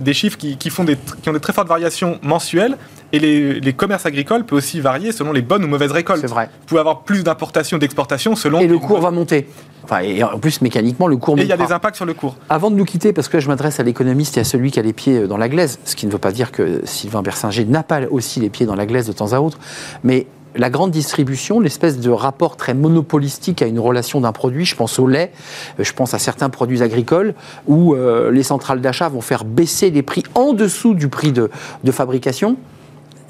des 0.00 0.14
chiffres 0.14 0.38
qui, 0.38 0.70
font 0.70 0.84
des, 0.84 0.96
qui 1.22 1.28
ont 1.28 1.32
des 1.32 1.40
très 1.40 1.52
fortes 1.52 1.68
variations 1.68 2.18
mensuelles. 2.22 2.76
Et 3.12 3.18
les, 3.18 3.72
commerces 3.72 4.06
agricoles 4.06 4.44
peuvent 4.44 4.58
aussi 4.58 4.80
varier 4.80 5.10
selon 5.10 5.32
les 5.32 5.42
bonnes 5.42 5.64
ou 5.64 5.68
mauvaises 5.68 5.90
récoltes. 5.90 6.20
C'est 6.20 6.26
vrai. 6.28 6.48
Vous 6.60 6.66
pouvez 6.66 6.80
avoir 6.80 7.00
plus 7.00 7.24
d'importation 7.24 7.78
d'exportation 7.78 8.36
selon. 8.36 8.60
Et 8.60 8.68
le 8.68 8.78
cours 8.78 9.00
va 9.00 9.10
monter. 9.10 9.48
Enfin, 9.84 10.00
et 10.00 10.22
en 10.22 10.38
plus, 10.38 10.60
mécaniquement, 10.60 11.06
le 11.06 11.16
cours. 11.16 11.38
Et 11.38 11.42
il 11.42 11.48
y 11.48 11.52
a 11.52 11.56
des 11.56 11.72
impacts 11.72 11.96
sur 11.96 12.06
le 12.06 12.14
cours. 12.14 12.36
Avant 12.48 12.70
de 12.70 12.76
nous 12.76 12.84
quitter, 12.84 13.12
parce 13.12 13.28
que 13.28 13.40
je 13.40 13.48
m'adresse 13.48 13.80
à 13.80 13.82
l'économiste 13.82 14.36
et 14.36 14.40
à 14.40 14.44
celui 14.44 14.70
qui 14.70 14.78
a 14.78 14.82
les 14.82 14.92
pieds 14.92 15.26
dans 15.26 15.36
la 15.36 15.48
glaise, 15.48 15.78
ce 15.84 15.96
qui 15.96 16.06
ne 16.06 16.12
veut 16.12 16.18
pas 16.18 16.32
dire 16.32 16.52
que 16.52 16.80
Sylvain 16.84 17.22
Bersinger 17.22 17.64
n'a 17.64 17.82
pas 17.82 18.00
aussi 18.10 18.40
les 18.40 18.50
pieds 18.50 18.66
dans 18.66 18.76
la 18.76 18.86
glaise 18.86 19.06
de 19.06 19.12
temps 19.12 19.32
à 19.32 19.40
autre, 19.40 19.58
mais 20.04 20.26
la 20.56 20.70
grande 20.70 20.90
distribution, 20.90 21.60
l'espèce 21.60 21.98
de 21.98 22.10
rapport 22.10 22.56
très 22.56 22.74
monopolistique 22.74 23.62
à 23.62 23.66
une 23.66 23.78
relation 23.78 24.20
d'un 24.20 24.32
produit, 24.32 24.64
je 24.64 24.74
pense 24.74 24.98
au 24.98 25.06
lait, 25.06 25.32
euh, 25.78 25.84
je 25.84 25.92
pense 25.92 26.14
à 26.14 26.18
certains 26.18 26.50
produits 26.50 26.82
agricoles, 26.82 27.34
où 27.66 27.94
euh, 27.94 28.30
les 28.30 28.42
centrales 28.42 28.80
d'achat 28.80 29.08
vont 29.08 29.20
faire 29.20 29.44
baisser 29.44 29.90
les 29.90 30.02
prix 30.02 30.24
en 30.34 30.52
dessous 30.52 30.94
du 30.94 31.08
prix 31.08 31.32
de, 31.32 31.50
fabrication. 31.90 32.56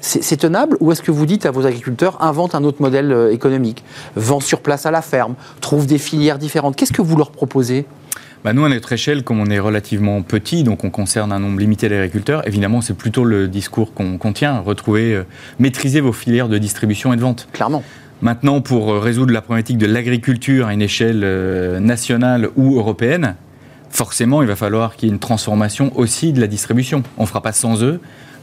C'est 0.01 0.37
tenable 0.37 0.77
ou 0.79 0.91
est-ce 0.91 1.03
que 1.03 1.11
vous 1.11 1.25
dites 1.25 1.45
à 1.45 1.51
vos 1.51 1.65
agriculteurs 1.65 2.21
invente 2.23 2.55
un 2.55 2.63
autre 2.63 2.81
modèle 2.81 3.11
euh, 3.11 3.31
économique, 3.31 3.83
vend 4.15 4.39
sur 4.39 4.61
place 4.61 4.85
à 4.85 4.91
la 4.91 5.01
ferme, 5.01 5.35
trouve 5.61 5.85
des 5.85 5.99
filières 5.99 6.39
différentes 6.39 6.75
Qu'est-ce 6.75 6.93
que 6.93 7.03
vous 7.03 7.15
leur 7.15 7.31
proposez? 7.31 7.85
Bah 8.43 8.53
nous, 8.53 8.65
à 8.65 8.69
notre 8.69 8.91
échelle, 8.91 9.23
comme 9.23 9.39
on 9.39 9.45
est 9.51 9.59
relativement 9.59 10.23
petit, 10.23 10.63
donc 10.63 10.83
on 10.83 10.89
concerne 10.89 11.31
un 11.31 11.37
nombre 11.37 11.59
limité 11.59 11.89
d'agriculteurs, 11.89 12.47
évidemment, 12.47 12.81
c'est 12.81 12.95
plutôt 12.95 13.23
le 13.23 13.47
discours 13.47 13.93
qu'on 13.93 14.33
tient, 14.33 14.59
retrouver, 14.59 15.13
euh, 15.13 15.23
maîtriser 15.59 16.01
vos 16.01 16.11
filières 16.11 16.49
de 16.49 16.57
distribution 16.57 17.13
et 17.13 17.17
de 17.17 17.21
vente. 17.21 17.47
Clairement. 17.53 17.83
Maintenant, 18.23 18.61
pour 18.61 18.91
euh, 18.91 18.99
résoudre 18.99 19.31
la 19.31 19.41
problématique 19.41 19.77
de 19.77 19.85
l'agriculture 19.85 20.67
à 20.67 20.73
une 20.73 20.81
échelle 20.81 21.21
euh, 21.23 21.79
nationale 21.79 22.49
ou 22.55 22.77
européenne, 22.77 23.35
forcément, 23.91 24.41
il 24.41 24.47
va 24.47 24.55
falloir 24.55 24.95
qu'il 24.95 25.09
y 25.09 25.11
ait 25.11 25.13
une 25.13 25.19
transformation 25.19 25.91
aussi 25.95 26.33
de 26.33 26.41
la 26.41 26.47
distribution. 26.47 27.03
On 27.19 27.23
ne 27.23 27.27
fera 27.27 27.41
pas 27.41 27.51
sans 27.51 27.83
eux 27.83 27.99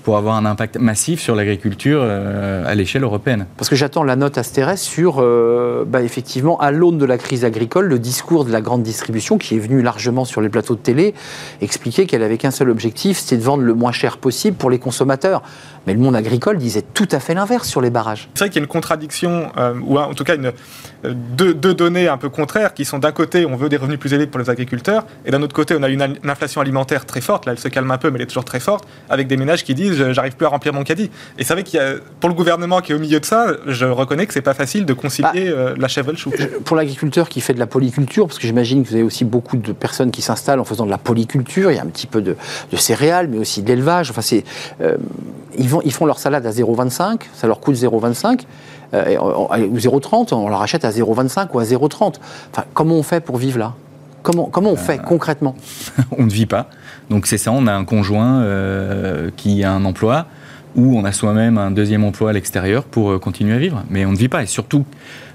pour 0.08 0.16
avoir 0.16 0.36
un 0.36 0.46
impact 0.46 0.78
massif 0.78 1.20
sur 1.20 1.34
l'agriculture 1.34 2.00
euh, 2.02 2.64
à 2.66 2.74
l'échelle 2.74 3.02
européenne. 3.02 3.44
Parce 3.58 3.68
que 3.68 3.76
j'attends 3.76 4.04
la 4.04 4.16
note 4.16 4.38
Astérès 4.38 4.80
sur, 4.80 5.16
euh, 5.18 5.84
bah, 5.86 6.00
effectivement, 6.00 6.58
à 6.60 6.70
l'aune 6.70 6.96
de 6.96 7.04
la 7.04 7.18
crise 7.18 7.44
agricole, 7.44 7.88
le 7.88 7.98
discours 7.98 8.46
de 8.46 8.50
la 8.50 8.62
grande 8.62 8.82
distribution, 8.82 9.36
qui 9.36 9.56
est 9.56 9.58
venu 9.58 9.82
largement 9.82 10.24
sur 10.24 10.40
les 10.40 10.48
plateaux 10.48 10.76
de 10.76 10.80
télé, 10.80 11.12
expliquer 11.60 12.06
qu'elle 12.06 12.22
avait 12.22 12.38
qu'un 12.38 12.50
seul 12.50 12.70
objectif, 12.70 13.18
c'est 13.18 13.36
de 13.36 13.42
vendre 13.42 13.64
le 13.64 13.74
moins 13.74 13.92
cher 13.92 14.16
possible 14.16 14.56
pour 14.56 14.70
les 14.70 14.78
consommateurs. 14.78 15.42
Mais 15.88 15.94
le 15.94 16.00
monde 16.00 16.16
agricole 16.16 16.58
disait 16.58 16.82
tout 16.82 17.08
à 17.12 17.18
fait 17.18 17.32
l'inverse 17.32 17.66
sur 17.66 17.80
les 17.80 17.88
barrages. 17.88 18.28
C'est 18.34 18.40
vrai 18.40 18.50
qu'il 18.50 18.56
y 18.56 18.62
a 18.62 18.64
une 18.64 18.68
contradiction, 18.68 19.50
euh, 19.56 19.72
ou 19.82 19.98
en 19.98 20.12
tout 20.12 20.22
cas 20.22 20.34
une, 20.34 20.52
euh, 21.06 21.14
deux, 21.14 21.54
données 21.54 22.08
un 22.08 22.18
peu 22.18 22.28
contraires, 22.28 22.74
qui 22.74 22.84
sont 22.84 22.98
d'un 22.98 23.10
côté, 23.10 23.46
on 23.46 23.56
veut 23.56 23.70
des 23.70 23.78
revenus 23.78 23.98
plus 23.98 24.12
élevés 24.12 24.26
pour 24.26 24.38
les 24.38 24.50
agriculteurs, 24.50 25.06
et 25.24 25.30
d'un 25.30 25.40
autre 25.40 25.54
côté, 25.54 25.74
on 25.78 25.82
a 25.82 25.88
une, 25.88 26.18
inflation 26.24 26.60
alimentaire 26.60 27.06
très 27.06 27.22
forte, 27.22 27.46
là 27.46 27.52
elle 27.52 27.58
se 27.58 27.68
calme 27.68 27.90
un 27.90 27.96
peu, 27.96 28.10
mais 28.10 28.16
elle 28.16 28.24
est 28.24 28.26
toujours 28.26 28.44
très 28.44 28.60
forte, 28.60 28.86
avec 29.08 29.28
des 29.28 29.38
ménages 29.38 29.64
qui 29.64 29.74
disent 29.74 30.12
j'arrive 30.12 30.36
plus 30.36 30.44
à 30.44 30.50
remplir 30.50 30.74
mon 30.74 30.84
caddie. 30.84 31.10
Et 31.38 31.44
c'est 31.44 31.54
vrai 31.54 31.62
qu'il 31.62 31.80
y 31.80 31.82
a, 31.82 31.94
pour 32.20 32.28
le 32.28 32.34
gouvernement 32.34 32.82
qui 32.82 32.92
est 32.92 32.94
au 32.94 32.98
milieu 32.98 33.18
de 33.18 33.24
ça, 33.24 33.46
je 33.66 33.86
reconnais 33.86 34.26
que 34.26 34.34
c'est 34.34 34.42
pas 34.42 34.52
facile 34.52 34.84
de 34.84 34.92
concilier 34.92 35.30
bah, 35.32 35.56
euh, 35.56 35.74
la 35.78 35.88
chèvre 35.88 36.10
et 36.10 36.12
le 36.12 36.18
chou. 36.18 36.30
Pour 36.66 36.76
l'agriculteur 36.76 37.30
qui 37.30 37.40
fait 37.40 37.54
de 37.54 37.60
la 37.60 37.66
polyculture, 37.66 38.26
parce 38.26 38.38
que 38.38 38.46
j'imagine 38.46 38.82
que 38.84 38.90
vous 38.90 38.94
avez 38.94 39.04
aussi 39.04 39.24
beaucoup 39.24 39.56
de 39.56 39.72
personnes 39.72 40.10
qui 40.10 40.20
s'installent 40.20 40.60
en 40.60 40.64
faisant 40.64 40.84
de 40.84 40.90
la 40.90 40.98
polyculture, 40.98 41.70
il 41.70 41.76
y 41.76 41.80
a 41.80 41.82
un 41.82 41.86
petit 41.86 42.06
peu 42.06 42.20
de, 42.20 42.36
céréales, 42.76 43.28
mais 43.28 43.38
aussi 43.38 43.62
de 43.62 43.68
l'élevage, 43.68 44.10
enfin 44.10 44.20
c'est 44.20 44.44
ils, 45.58 45.68
vont, 45.68 45.77
ils 45.84 45.92
font 45.92 46.06
leur 46.06 46.18
salade 46.18 46.46
à 46.46 46.50
0,25, 46.50 47.20
ça 47.34 47.46
leur 47.46 47.60
coûte 47.60 47.76
0,25, 47.76 48.42
euh, 48.94 49.16
ou 49.18 49.76
0,30, 49.76 50.34
on 50.34 50.48
leur 50.48 50.62
achète 50.62 50.84
à 50.84 50.90
0,25 50.90 51.48
ou 51.52 51.58
à 51.58 51.64
0,30. 51.64 52.14
Enfin, 52.52 52.64
comment 52.74 52.94
on 52.94 53.02
fait 53.02 53.20
pour 53.20 53.36
vivre 53.36 53.58
là? 53.58 53.74
Comment, 54.22 54.46
comment 54.46 54.70
on 54.70 54.76
fait 54.76 54.98
euh, 54.98 55.02
concrètement? 55.02 55.54
On 56.18 56.24
ne 56.24 56.30
vit 56.30 56.46
pas. 56.46 56.68
Donc 57.08 57.26
c'est 57.26 57.38
ça, 57.38 57.52
on 57.52 57.66
a 57.66 57.72
un 57.72 57.84
conjoint 57.84 58.42
euh, 58.42 59.30
qui 59.36 59.62
a 59.64 59.72
un 59.72 59.84
emploi, 59.84 60.26
ou 60.76 60.98
on 60.98 61.04
a 61.04 61.12
soi-même 61.12 61.56
un 61.56 61.70
deuxième 61.70 62.04
emploi 62.04 62.30
à 62.30 62.32
l'extérieur 62.32 62.84
pour 62.84 63.18
continuer 63.20 63.54
à 63.54 63.58
vivre. 63.58 63.84
Mais 63.88 64.04
on 64.04 64.12
ne 64.12 64.16
vit 64.16 64.28
pas. 64.28 64.42
Et 64.42 64.46
surtout, 64.46 64.84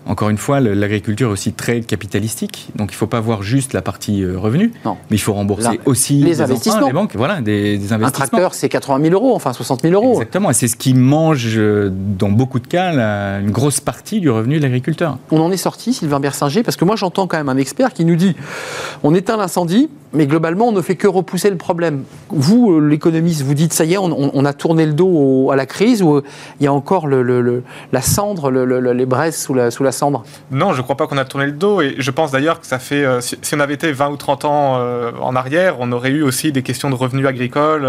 encore 0.06 0.30
une 0.30 0.38
fois, 0.38 0.60
l'agriculture 0.60 1.30
est 1.30 1.32
aussi 1.32 1.54
très 1.54 1.82
capitalistique, 1.82 2.70
donc 2.76 2.92
il 2.92 2.96
ne 2.96 2.98
faut 2.98 3.08
pas 3.08 3.22
voir 3.22 3.42
juste 3.42 3.74
la 3.74 3.82
partie 3.82 4.22
euh, 4.22 4.38
revenu, 4.38 4.74
mais 4.86 4.94
il 5.12 5.20
faut 5.20 5.34
rembourser 5.34 5.80
aussi 5.86 6.16
les 6.16 6.42
investissements. 6.42 6.88
les 6.88 6.94
banques, 6.94 7.16
voilà, 7.16 7.42
des, 7.42 7.76
investissements. 7.76 8.08
Un 8.08 8.12
tracteur, 8.12 8.54
c'est 8.54 8.70
80 8.70 9.10
000 9.10 9.14
euros, 9.14 9.34
enfin 9.34 9.54
60 9.54 9.82
000 9.82 9.94
euros. 9.94 10.14
Exactement, 10.14 10.50
et 10.50 10.54
c'est 10.54 10.68
ce 10.68 10.76
qui 10.76 10.94
mange, 10.94 11.54
euh, 11.58 11.90
dans 11.92 12.30
beaucoup 12.30 12.60
de 12.60 12.68
cas, 12.68 12.92
une 13.40 13.52
grosse 13.52 13.80
partie 13.80 14.20
du 14.20 14.30
revenu 14.30 14.58
de 14.58 14.64
l'agriculteur. 14.64 15.18
On 15.32 15.40
en 15.40 15.52
est 15.52 15.58
sorti, 15.58 15.94
Sylvain 15.94 16.20
Bersinger, 16.20 16.64
parce 16.64 16.76
que 16.76 16.86
moi 16.86 16.96
j'entends 16.96 17.28
quand 17.28 17.38
même 17.38 17.50
un 17.50 17.58
expert 17.58 17.94
qui 17.94 18.04
nous 18.04 18.16
dit 18.16 18.36
on 19.04 19.14
éteint 19.16 19.38
l'incendie, 19.38 19.90
mais 20.14 20.28
globalement, 20.28 20.68
on 20.68 20.72
ne 20.72 20.82
fait 20.82 20.96
que 20.96 21.08
repousser 21.08 21.50
le 21.50 21.58
problème. 21.58 22.04
Vous, 22.30 22.72
euh, 22.72 22.88
l'économiste, 22.88 23.42
vous 23.42 23.56
dites, 23.56 23.74
ça 23.74 23.84
y 23.84 23.94
est, 23.94 23.98
on, 23.98 24.46
a 24.46 24.54
tourné 24.54 24.86
le 24.86 24.94
dos 24.94 25.50
à 25.52 25.56
la 25.56 25.66
crise, 25.66 26.04
ou 26.04 26.22
il 26.60 26.64
y 26.64 26.68
a 26.68 26.74
encore 26.74 27.08
le, 27.08 27.64
la 27.92 28.02
cendre, 28.02 28.52
les 28.52 29.06
braises 29.06 29.38
sous 29.38 29.54
la, 29.54 29.92
cendre? 29.92 30.24
Non, 30.52 30.74
je 30.74 30.78
ne 30.78 30.84
crois 30.84 30.96
pas 30.96 31.08
qu'on 31.08 31.18
a 31.18 31.26
tourné 31.26 31.48
le 31.48 31.54
dos, 31.54 31.82
et 31.82 31.96
je 31.98 32.12
pense 32.12 32.32
d'ailleurs 32.32 32.60
que 32.60 32.68
ça 32.68 32.80
fait, 32.80 33.04
euh, 33.04 33.22
si, 33.22 33.38
on 33.54 33.60
avait 33.60 33.74
été 33.74 33.92
20 33.92 34.10
ou 34.10 34.18
30 34.18 34.46
ans 34.46 34.76
euh, 34.78 35.12
en 35.20 35.36
arrière, 35.36 35.78
on 35.80 35.92
aurait 35.92 36.12
eu 36.12 36.22
aussi 36.22 36.52
des 36.52 36.62
questions 36.62 36.90
de 36.90 36.96
revenus 36.96 37.26
agricoles. 37.26 37.88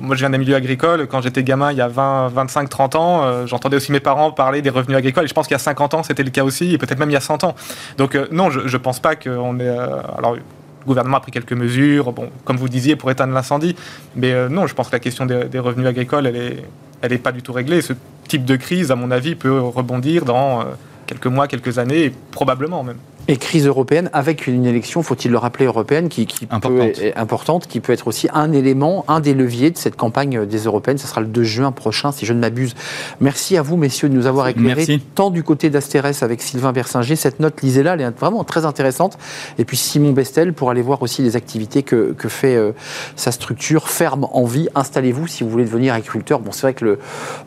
moi, 0.00 0.14
je 0.14 0.20
viens 0.20 0.30
d'un 0.30 0.38
milieu 0.38 0.54
agricole, 0.54 1.06
quand 1.06 1.22
j'étais 1.22 1.42
gamin, 1.42 1.72
il 1.72 1.78
y 1.78 1.82
a 1.82 1.88
20, 1.88 2.28
25, 2.28 2.68
30 2.68 2.96
ans, 2.96 3.46
j'entendais 3.46 3.76
aussi 3.76 3.92
mes 3.92 4.00
parents 4.00 4.30
parler 4.30 4.60
des 4.60 4.70
revenus 4.70 4.98
agricoles, 4.98 5.24
et 5.24 5.28
je 5.28 5.34
pense 5.34 5.46
qu'il 5.46 5.54
y 5.54 5.56
a 5.56 5.58
50 5.58 5.94
ans, 5.94 6.02
c'était 6.02 6.22
le 6.22 6.30
cas 6.30 6.44
aussi, 6.44 6.74
et 6.74 6.78
peut-être 6.78 6.98
même 6.98 7.10
il 7.10 7.14
y 7.14 7.16
a 7.16 7.20
100 7.20 7.44
ans. 7.44 7.54
Donc 7.96 8.18
non, 8.30 8.50
je 8.50 8.60
ne 8.60 8.82
pense 8.82 9.00
pas 9.00 9.16
qu'on 9.16 9.58
est... 9.58 9.68
alors, 9.68 10.36
le 10.82 10.86
gouvernement 10.86 11.18
a 11.18 11.20
pris 11.20 11.32
quelques 11.32 11.52
mesures, 11.52 12.12
bon, 12.12 12.30
comme 12.44 12.56
vous 12.56 12.68
disiez, 12.68 12.96
pour 12.96 13.10
éteindre 13.10 13.32
l'incendie. 13.32 13.76
Mais 14.16 14.32
euh, 14.32 14.48
non, 14.48 14.66
je 14.66 14.74
pense 14.74 14.88
que 14.88 14.92
la 14.92 15.00
question 15.00 15.26
des, 15.26 15.58
revenus 15.58 15.86
agricoles, 15.86 16.26
elle 16.26 17.10
n'est 17.10 17.18
pas 17.18 17.32
du 17.32 17.42
tout 17.42 17.52
réglée. 17.52 17.82
Ce 17.82 17.92
type 18.28 18.44
de 18.44 18.56
crise, 18.56 18.90
à 18.90 18.96
mon 18.96 19.10
avis, 19.10 19.34
peut 19.34 19.60
rebondir 19.60 20.24
dans 20.24 20.60
euh, 20.60 20.64
quelques 21.06 21.26
mois, 21.26 21.46
quelques 21.46 21.78
années, 21.78 22.12
probablement 22.32 22.82
même. 22.82 22.98
Et 23.28 23.36
crise 23.36 23.66
européenne 23.66 24.10
avec 24.12 24.48
une 24.48 24.66
élection, 24.66 25.02
faut-il 25.02 25.30
le 25.30 25.38
rappeler, 25.38 25.66
européenne 25.66 26.08
qui, 26.08 26.26
importante. 26.50 26.92
Peut, 26.92 27.12
importante, 27.14 27.66
qui 27.68 27.80
peut 27.80 27.92
être 27.92 28.08
aussi 28.08 28.28
un 28.34 28.52
élément, 28.52 29.04
un 29.06 29.20
des 29.20 29.32
leviers 29.32 29.70
de 29.70 29.78
cette 29.78 29.96
campagne 29.96 30.44
des 30.44 30.58
européennes. 30.64 30.98
Ce 30.98 31.06
sera 31.06 31.20
le 31.20 31.28
2 31.28 31.44
juin 31.44 31.70
prochain, 31.70 32.10
si 32.10 32.26
je 32.26 32.32
ne 32.32 32.40
m'abuse. 32.40 32.74
Merci 33.20 33.56
à 33.56 33.62
vous, 33.62 33.76
messieurs, 33.76 34.08
de 34.08 34.14
nous 34.14 34.26
avoir 34.26 34.48
éclairé 34.48 35.00
tant 35.14 35.30
du 35.30 35.44
côté 35.44 35.70
d'Astérès 35.70 36.22
avec 36.22 36.42
Sylvain 36.42 36.72
Bersinger. 36.72 37.14
Cette 37.14 37.38
note, 37.38 37.62
lisez-la, 37.62 37.94
elle 37.94 38.00
est 38.00 38.18
vraiment 38.18 38.42
très 38.42 38.64
intéressante. 38.64 39.18
Et 39.58 39.64
puis 39.64 39.76
Simon 39.76 40.12
Bestel 40.12 40.52
pour 40.52 40.70
aller 40.70 40.82
voir 40.82 41.00
aussi 41.02 41.22
les 41.22 41.36
activités 41.36 41.84
que, 41.84 42.14
que 42.18 42.28
fait 42.28 42.56
euh, 42.56 42.72
sa 43.14 43.30
structure 43.30 43.88
Ferme 43.88 44.26
en 44.32 44.44
vie. 44.44 44.68
Installez-vous 44.74 45.28
si 45.28 45.44
vous 45.44 45.50
voulez 45.50 45.64
devenir 45.64 45.94
agriculteur. 45.94 46.40
Bon, 46.40 46.50
c'est 46.50 46.62
vrai 46.62 46.74
que 46.74 46.84
le, 46.84 46.98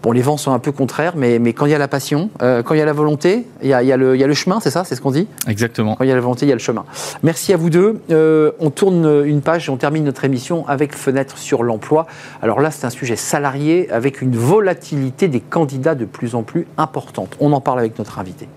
bon, 0.01 0.13
les 0.13 0.21
vents 0.21 0.37
sont 0.37 0.53
un 0.53 0.59
peu 0.59 0.71
contraires, 0.71 1.15
mais, 1.17 1.37
mais 1.39 1.51
quand 1.51 1.65
il 1.65 1.71
y 1.71 1.75
a 1.75 1.79
la 1.79 1.89
passion, 1.89 2.29
euh, 2.41 2.63
quand 2.63 2.75
il 2.75 2.77
y 2.77 2.81
a 2.81 2.85
la 2.85 2.93
volonté, 2.93 3.45
il 3.61 3.69
y 3.69 3.73
a, 3.73 3.83
il 3.83 3.87
y 3.87 3.91
a, 3.91 3.97
le, 3.97 4.15
il 4.15 4.21
y 4.21 4.23
a 4.23 4.27
le 4.27 4.33
chemin, 4.33 4.59
c'est 4.61 4.71
ça 4.71 4.85
C'est 4.85 4.95
ce 4.95 5.01
qu'on 5.01 5.11
dit? 5.11 5.27
Exactement. 5.47 5.64
Il 6.01 6.07
y 6.07 6.11
a 6.11 6.15
la 6.15 6.21
volonté, 6.21 6.45
il 6.45 6.49
y 6.49 6.51
a 6.51 6.55
le 6.55 6.59
chemin. 6.59 6.85
Merci 7.23 7.53
à 7.53 7.57
vous 7.57 7.69
deux. 7.69 8.01
Euh, 8.11 8.51
on 8.59 8.69
tourne 8.69 9.23
une 9.25 9.41
page 9.41 9.67
et 9.67 9.71
on 9.71 9.77
termine 9.77 10.03
notre 10.03 10.25
émission 10.25 10.67
avec 10.67 10.95
Fenêtre 10.95 11.37
sur 11.37 11.63
l'emploi. 11.63 12.07
Alors 12.41 12.59
là, 12.61 12.71
c'est 12.71 12.85
un 12.85 12.89
sujet 12.89 13.15
salarié 13.15 13.89
avec 13.91 14.21
une 14.21 14.35
volatilité 14.35 15.27
des 15.27 15.41
candidats 15.41 15.95
de 15.95 16.05
plus 16.05 16.35
en 16.35 16.43
plus 16.43 16.67
importante. 16.77 17.35
On 17.39 17.53
en 17.53 17.61
parle 17.61 17.79
avec 17.79 17.97
notre 17.99 18.19
invité. 18.19 18.47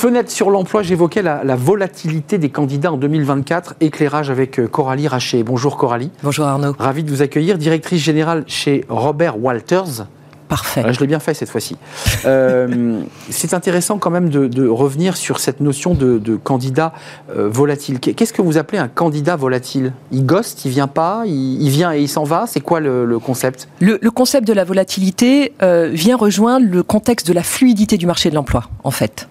Fenêtre 0.00 0.30
sur 0.30 0.48
l'emploi, 0.48 0.82
j'évoquais 0.82 1.20
la, 1.20 1.56
volatilité 1.56 2.38
des 2.38 2.48
candidats 2.48 2.90
en 2.90 2.96
2024. 2.96 3.74
Éclairage 3.82 4.30
avec 4.30 4.58
euh, 4.58 4.66
Coralie 4.66 5.06
Raché. 5.06 5.42
Bonjour 5.42 5.76
Coralie. 5.76 6.10
Bonjour 6.22 6.46
Arnaud. 6.46 6.74
Ravi 6.78 7.04
de 7.04 7.10
vous 7.10 7.20
accueillir, 7.20 7.58
directrice 7.58 8.02
générale 8.02 8.44
chez 8.46 8.86
Robert 8.88 9.38
Walters. 9.38 10.06
Parfait. 10.48 10.90
je 10.90 11.00
l'ai 11.00 11.06
bien 11.06 11.20
fait 11.20 11.34
cette 11.34 11.50
fois-ci. 11.50 11.76
Euh, 12.24 13.02
c'est 13.28 13.52
intéressant 13.52 13.98
quand 13.98 14.08
même 14.08 14.30
de, 14.30 14.66
revenir 14.66 15.18
sur 15.18 15.38
cette 15.38 15.60
notion 15.60 15.92
de, 15.92 16.36
candidat 16.36 16.94
euh, 17.36 17.50
volatile. 17.50 18.00
Qu'est-ce 18.00 18.32
que 18.32 18.40
vous 18.40 18.56
appelez 18.56 18.78
un 18.78 18.88
candidat 18.88 19.36
volatile? 19.36 19.92
Il 20.12 20.24
ghost, 20.24 20.64
il 20.64 20.70
vient 20.70 20.88
pas, 20.88 21.24
il, 21.26 21.68
vient 21.68 21.92
et 21.92 22.00
il 22.00 22.08
s'en 22.08 22.24
va? 22.24 22.46
C'est 22.46 22.60
quoi 22.60 22.80
le, 22.80 23.18
concept? 23.18 23.68
Le, 23.80 23.98
concept 24.10 24.48
de 24.48 24.54
la 24.54 24.64
volatilité 24.64 25.52
vient 25.60 26.16
rejoindre 26.16 26.66
le 26.70 26.82
contexte 26.82 27.28
de 27.28 27.34
la 27.34 27.42
fluidité 27.42 27.98
du 27.98 28.06
marché 28.06 28.30
de 28.30 28.34
l'emploi, 28.34 28.64
en 28.82 28.90
fait. 28.90 29.28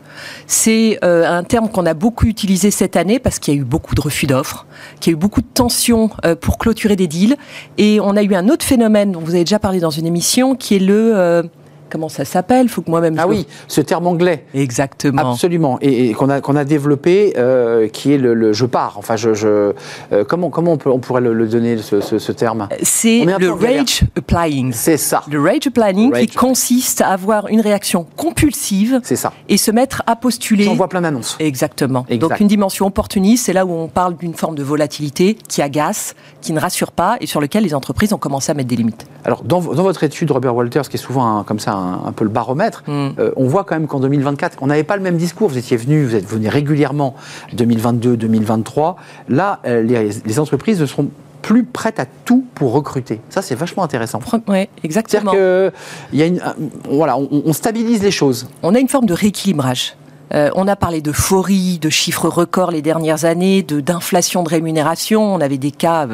C'est 0.48 1.00
euh, 1.04 1.30
un 1.30 1.44
terme 1.44 1.70
qu'on 1.70 1.86
a 1.86 1.94
beaucoup 1.94 2.26
utilisé 2.26 2.72
cette 2.72 2.96
année 2.96 3.20
parce 3.20 3.40
qu'il 3.40 3.54
y 3.54 3.58
a 3.58 3.60
eu 3.60 3.64
beaucoup 3.64 3.96
de 3.96 4.02
refus 4.02 4.28
d'offres, 4.28 4.66
qu'il 5.00 5.12
y 5.12 5.14
a 5.14 5.18
eu 5.18 5.20
beaucoup 5.20 5.42
de 5.42 5.48
tensions 5.54 6.10
euh, 6.26 6.36
pour 6.36 6.58
clôturer 6.58 6.96
des 6.96 7.08
deals. 7.08 7.36
Et 7.78 8.00
on 8.02 8.16
a 8.16 8.24
eu 8.24 8.34
un 8.36 8.50
autre 8.50 8.66
phénomène 8.66 9.12
dont 9.12 9.20
vous 9.20 9.32
avez 9.32 9.44
déjà 9.44 9.60
parlé 9.60 9.80
dans 9.80 9.90
une 9.90 10.06
émission, 10.06 10.56
qui 10.56 10.76
est 10.76 10.80
le 10.80 11.16
euh, 11.16 11.44
comment 11.90 12.10
ça 12.10 12.26
s'appelle 12.26 12.70
Faut 12.70 12.82
que 12.82 12.90
moi-même. 12.90 13.16
Ah 13.18 13.28
oui, 13.28 13.48
ce 13.68 13.82
terme 13.82 14.08
anglais. 14.08 14.46
Exactement. 14.54 15.32
Absolument. 15.32 15.78
Et, 15.82 16.14
qu'on 16.14 16.30
a 16.30 16.42
qu'on 16.42 16.56
a 16.56 16.64
développé, 16.64 17.34
euh, 17.38 17.88
qui 17.88 18.14
est 18.14 18.18
le, 18.18 18.54
je 18.54 18.66
pars. 18.66 18.96
Enfin, 18.98 19.16
je, 19.16 19.34
je 19.34 19.74
euh, 20.12 20.24
comment 20.28 20.50
comment 20.50 20.74
on, 20.74 20.78
peut, 20.78 20.90
on 20.90 21.00
pourrait 21.00 21.22
le, 21.22 21.48
donner 21.48 21.78
ce, 21.78 22.02
ce, 22.02 22.32
terme? 22.32 22.68
C'est 22.84 23.26
le 23.26 23.52
rage 23.52 24.04
applying. 24.18 24.72
C'est 24.74 24.98
ça. 24.98 25.24
Le 25.30 25.42
rage 25.42 25.68
applying 25.68 26.12
qui 26.14 26.28
consiste 26.28 27.02
à 27.02 27.10
avoir 27.10 27.48
une 27.48 27.62
réaction 27.62 28.06
compulsive. 28.16 29.00
C'est 29.04 29.16
ça. 29.16 29.34
Et 29.48 29.58
se 29.58 29.72
mettre 29.72 30.04
à 30.08 30.16
postuler. 30.16 30.64
J'en 30.64 30.76
vois 30.76 30.90
plein 30.90 31.02
d'annonces. 31.02 31.38
Exactement. 31.40 32.06
Donc 32.10 32.40
une 32.40 32.48
dimension 32.48 32.86
opportuniste, 32.86 33.46
c'est 33.46 33.54
là 33.54 33.66
où 33.66 33.72
on 33.72 33.88
parle 33.88 34.16
d'une 34.18 34.34
forme 34.34 34.56
de 34.56 34.64
volatilité 34.64 35.38
qui 35.48 35.62
agace, 35.62 36.16
qui 36.42 36.54
ne 36.54 36.60
rassure 36.60 36.92
pas 36.92 37.18
et 37.22 37.26
sur 37.26 37.42
lequel 37.42 37.64
les 37.64 37.74
entreprises 37.74 38.14
ont 38.14 38.18
commencé 38.18 38.52
à 38.52 38.56
mettre 38.56 38.70
des 38.70 38.76
limites. 38.76 39.06
Alors 39.26 39.44
dans, 39.44 39.62
dans 39.62 39.84
votre 39.84 40.04
étude, 40.04 40.32
Robert 40.32 40.56
Walters, 40.56 40.90
qui 40.90 40.98
est 40.98 41.00
souvent 41.00 41.44
comme 41.44 41.60
ça 41.60 41.74
un, 41.80 42.12
peu 42.12 42.24
le 42.24 42.30
baromètre, 42.30 42.84
mm. 42.88 43.10
euh, 43.20 43.32
on 43.36 43.48
voit 43.48 43.64
quand 43.64 43.76
même 43.76 43.88
qu'en 43.88 44.00
2024, 44.00 44.58
on 44.62 44.68
n'avait 44.68 44.84
pas 44.84 44.98
le 44.98 45.04
même 45.04 45.18
discours. 45.18 45.50
Vous 45.50 45.58
étiez 45.58 45.78
venu, 45.78 46.06
vous 46.06 46.16
êtes 46.16 46.28
venu 46.28 46.48
régulièrement 46.48 47.16
2022, 47.54 48.18
2023. 48.18 48.96
Là, 49.30 49.60
euh, 49.66 49.82
les, 49.82 50.40
entreprises 50.40 50.80
ne 50.82 50.86
seront 50.86 51.10
plus 51.42 51.64
prêtes 51.64 52.00
à 52.00 52.06
tout 52.26 52.46
pour 52.56 52.74
recruter. 52.74 53.22
Ça, 53.30 53.42
c'est 53.42 53.56
vachement 53.56 53.84
intéressant. 53.84 54.20
Oui, 54.48 54.68
exactement. 54.84 55.32
C'est-à-dire 55.32 55.72
y 56.14 56.22
a 56.22 56.26
une, 56.26 56.42
voilà, 56.90 57.18
on, 57.18 57.54
stabilise 57.54 58.04
les 58.04 58.12
choses. 58.12 58.48
On 58.62 58.76
a 58.76 58.80
une 58.80 58.90
forme 58.90 59.06
de 59.06 59.14
rééquilibrage. 59.14 59.96
Euh, 60.34 60.50
on 60.56 60.68
a 60.68 60.76
parlé 60.76 61.02
de 61.02 61.06
d'euphorie, 61.06 61.80
de 61.80 61.90
chiffres 61.90 62.28
records 62.28 62.72
les 62.72 62.82
dernières 62.82 63.26
années, 63.26 63.64
de 63.64 63.80
d'inflation 63.80 64.44
de 64.44 64.50
rémunération. 64.50 65.34
On 65.34 65.42
avait 65.42 65.58
des 65.58 65.72
cas 65.72 66.08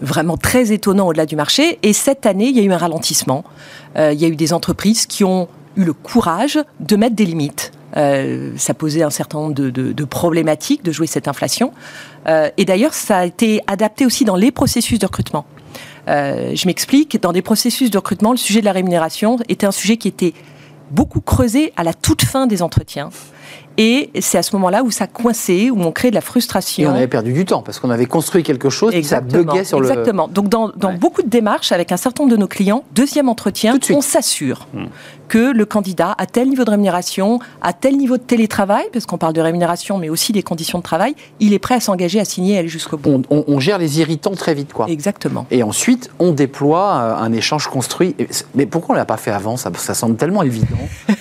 vraiment 0.00 0.36
très 0.36 0.72
étonnant 0.72 1.08
au-delà 1.08 1.26
du 1.26 1.36
marché. 1.36 1.78
Et 1.82 1.92
cette 1.92 2.26
année, 2.26 2.46
il 2.46 2.56
y 2.56 2.60
a 2.60 2.62
eu 2.62 2.72
un 2.72 2.78
ralentissement. 2.78 3.44
Euh, 3.96 4.12
il 4.12 4.20
y 4.20 4.24
a 4.24 4.28
eu 4.28 4.36
des 4.36 4.52
entreprises 4.52 5.06
qui 5.06 5.24
ont 5.24 5.48
eu 5.76 5.84
le 5.84 5.92
courage 5.92 6.58
de 6.80 6.96
mettre 6.96 7.16
des 7.16 7.26
limites. 7.26 7.72
Euh, 7.96 8.52
ça 8.56 8.74
posait 8.74 9.02
un 9.02 9.10
certain 9.10 9.38
nombre 9.38 9.54
de, 9.54 10.04
problématiques 10.04 10.82
de 10.82 10.92
jouer 10.92 11.06
cette 11.06 11.28
inflation. 11.28 11.72
Euh, 12.26 12.50
et 12.56 12.64
d'ailleurs, 12.64 12.94
ça 12.94 13.18
a 13.18 13.24
été 13.24 13.60
adapté 13.66 14.04
aussi 14.04 14.24
dans 14.24 14.36
les 14.36 14.50
processus 14.50 14.98
de 14.98 15.06
recrutement. 15.06 15.46
je 16.06 16.66
m'explique, 16.66 17.20
dans 17.20 17.32
des 17.32 17.42
processus 17.42 17.90
de 17.90 17.98
recrutement, 17.98 18.32
le 18.32 18.36
sujet 18.36 18.60
de 18.60 18.64
la 18.64 18.72
rémunération 18.72 19.38
était 19.48 19.66
un 19.66 19.72
sujet 19.72 19.96
qui 19.96 20.08
était 20.08 20.34
beaucoup 20.90 21.20
creusé 21.20 21.72
à 21.76 21.84
la 21.84 21.94
toute 21.94 22.22
fin 22.22 22.46
des 22.46 22.62
entretiens. 22.62 23.10
Et 23.76 24.10
c'est 24.20 24.38
à 24.38 24.42
ce 24.42 24.54
moment-là 24.56 24.82
où 24.82 24.90
ça 24.90 25.06
coincé, 25.06 25.70
où 25.70 25.80
on 25.82 25.92
crée 25.92 26.10
de 26.10 26.14
la 26.14 26.20
frustration. 26.20 26.90
Et 26.90 26.92
on 26.92 26.96
avait 26.96 27.08
perdu 27.08 27.32
du 27.32 27.44
temps 27.44 27.62
parce 27.62 27.80
qu'on 27.80 27.90
avait 27.90 28.06
construit 28.06 28.42
quelque 28.42 28.70
chose 28.70 28.94
et 28.94 29.02
ça 29.02 29.20
buguait 29.20 29.64
sur 29.64 29.80
le. 29.80 29.88
Exactement. 29.88 30.28
Donc 30.28 30.48
dans, 30.48 30.70
beaucoup 30.98 31.22
de 31.22 31.28
démarches 31.28 31.72
avec 31.72 31.92
un 31.92 31.96
certain 31.96 32.24
nombre 32.24 32.34
de 32.34 32.40
nos 32.40 32.46
clients, 32.46 32.84
deuxième 32.94 33.28
entretien, 33.28 33.78
on 33.90 34.00
s'assure 34.00 34.66
hmm. 34.74 34.86
Que 35.28 35.52
le 35.52 35.64
candidat 35.64 36.14
a 36.18 36.26
tel 36.26 36.48
niveau 36.48 36.64
de 36.64 36.70
rémunération, 36.70 37.38
a 37.62 37.72
tel 37.72 37.96
niveau 37.96 38.16
de 38.16 38.22
télétravail, 38.22 38.84
parce 38.92 39.06
qu'on 39.06 39.18
parle 39.18 39.32
de 39.32 39.40
rémunération, 39.40 39.98
mais 39.98 40.08
aussi 40.08 40.32
des 40.32 40.42
conditions 40.42 40.78
de 40.78 40.82
travail, 40.82 41.14
il 41.40 41.52
est 41.52 41.58
prêt 41.58 41.76
à 41.76 41.80
s'engager, 41.80 42.20
à 42.20 42.24
signer, 42.24 42.56
à 42.56 42.60
aller 42.60 42.68
jusqu'au 42.68 42.96
bout. 42.96 43.22
On, 43.30 43.60
gère 43.60 43.78
les 43.78 44.00
irritants 44.00 44.34
très 44.34 44.54
vite, 44.54 44.72
quoi. 44.72 44.86
Exactement. 44.88 45.46
Et 45.50 45.62
ensuite, 45.62 46.10
on 46.18 46.32
déploie 46.32 46.94
euh, 46.94 47.16
un 47.16 47.32
échange 47.32 47.68
construit. 47.68 48.14
Mais 48.54 48.66
pourquoi 48.66 48.94
on 48.94 48.98
l'a 48.98 49.04
pas 49.04 49.16
fait 49.16 49.30
avant? 49.30 49.56
Ça, 49.56 49.70
ça 49.76 49.94
semble 49.94 50.16
tellement 50.16 50.42
évident. 50.42 50.66